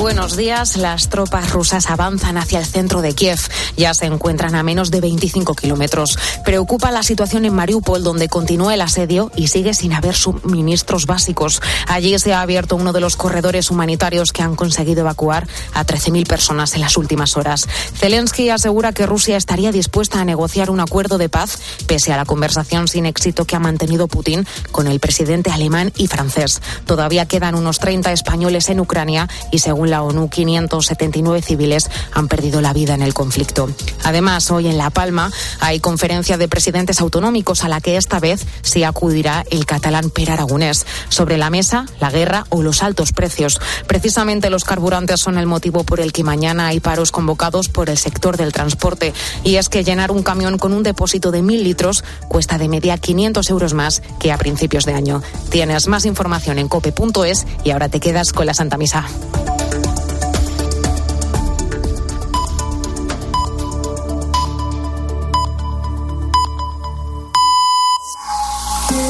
Buenos 0.00 0.34
días. 0.34 0.78
Las 0.78 1.10
tropas 1.10 1.52
rusas 1.52 1.90
avanzan 1.90 2.38
hacia 2.38 2.58
el 2.58 2.64
centro 2.64 3.02
de 3.02 3.14
Kiev. 3.14 3.38
Ya 3.76 3.92
se 3.92 4.06
encuentran 4.06 4.54
a 4.54 4.62
menos 4.62 4.90
de 4.90 5.02
25 5.02 5.54
kilómetros. 5.54 6.18
Preocupa 6.42 6.90
la 6.90 7.02
situación 7.02 7.44
en 7.44 7.52
Mariupol, 7.52 8.02
donde 8.02 8.30
continúa 8.30 8.72
el 8.72 8.80
asedio 8.80 9.30
y 9.36 9.48
sigue 9.48 9.74
sin 9.74 9.92
haber 9.92 10.14
suministros 10.14 11.04
básicos. 11.04 11.60
Allí 11.86 12.18
se 12.18 12.32
ha 12.32 12.40
abierto 12.40 12.76
uno 12.76 12.94
de 12.94 13.00
los 13.00 13.16
corredores 13.16 13.70
humanitarios 13.70 14.32
que 14.32 14.42
han 14.42 14.56
conseguido 14.56 15.00
evacuar 15.00 15.46
a 15.74 15.84
13.000 15.84 16.26
personas 16.26 16.74
en 16.74 16.80
las 16.80 16.96
últimas 16.96 17.36
horas. 17.36 17.68
Zelensky 17.94 18.48
asegura 18.48 18.94
que 18.94 19.04
Rusia 19.04 19.36
estaría 19.36 19.70
dispuesta 19.70 20.18
a 20.18 20.24
negociar 20.24 20.70
un 20.70 20.80
acuerdo 20.80 21.18
de 21.18 21.28
paz, 21.28 21.58
pese 21.86 22.10
a 22.10 22.16
la 22.16 22.24
conversación 22.24 22.88
sin 22.88 23.04
éxito 23.04 23.44
que 23.44 23.54
ha 23.54 23.60
mantenido 23.60 24.08
Putin 24.08 24.46
con 24.72 24.86
el 24.86 24.98
presidente 24.98 25.50
alemán 25.50 25.92
y 25.98 26.06
francés. 26.06 26.62
Todavía 26.86 27.26
quedan 27.26 27.54
unos 27.54 27.80
30 27.80 28.12
españoles 28.12 28.70
en 28.70 28.80
Ucrania 28.80 29.28
y, 29.50 29.58
según 29.58 29.89
La 29.90 30.02
ONU, 30.02 30.28
579 30.28 31.42
civiles 31.42 31.90
han 32.12 32.28
perdido 32.28 32.60
la 32.60 32.72
vida 32.72 32.94
en 32.94 33.02
el 33.02 33.14
conflicto. 33.14 33.68
Además, 34.04 34.50
hoy 34.50 34.68
en 34.68 34.78
La 34.78 34.90
Palma 34.90 35.30
hay 35.60 35.80
conferencia 35.80 36.36
de 36.36 36.48
presidentes 36.48 37.00
autonómicos 37.00 37.64
a 37.64 37.68
la 37.68 37.80
que 37.80 37.96
esta 37.96 38.20
vez 38.20 38.46
se 38.62 38.84
acudirá 38.84 39.44
el 39.50 39.66
catalán 39.66 40.10
Per 40.10 40.30
Aragonés. 40.30 40.86
Sobre 41.08 41.36
la 41.36 41.50
mesa, 41.50 41.86
la 42.00 42.10
guerra 42.10 42.46
o 42.48 42.62
los 42.62 42.82
altos 42.82 43.12
precios. 43.12 43.60
Precisamente 43.86 44.50
los 44.50 44.64
carburantes 44.64 45.20
son 45.20 45.38
el 45.38 45.46
motivo 45.46 45.84
por 45.84 46.00
el 46.00 46.12
que 46.12 46.24
mañana 46.24 46.68
hay 46.68 46.80
paros 46.80 47.12
convocados 47.12 47.68
por 47.68 47.90
el 47.90 47.98
sector 47.98 48.36
del 48.36 48.52
transporte. 48.52 49.12
Y 49.44 49.56
es 49.56 49.68
que 49.68 49.84
llenar 49.84 50.10
un 50.10 50.22
camión 50.22 50.58
con 50.58 50.72
un 50.72 50.82
depósito 50.82 51.30
de 51.30 51.42
mil 51.42 51.64
litros 51.64 52.04
cuesta 52.28 52.58
de 52.58 52.68
media 52.68 52.98
500 52.98 53.50
euros 53.50 53.74
más 53.74 54.02
que 54.18 54.32
a 54.32 54.38
principios 54.38 54.84
de 54.84 54.94
año. 54.94 55.22
Tienes 55.50 55.88
más 55.88 56.04
información 56.04 56.58
en 56.58 56.68
cope.es 56.68 57.46
y 57.64 57.70
ahora 57.70 57.88
te 57.88 58.00
quedas 58.00 58.32
con 58.32 58.46
la 58.46 58.54
Santa 58.54 58.76
Misa. 58.76 59.06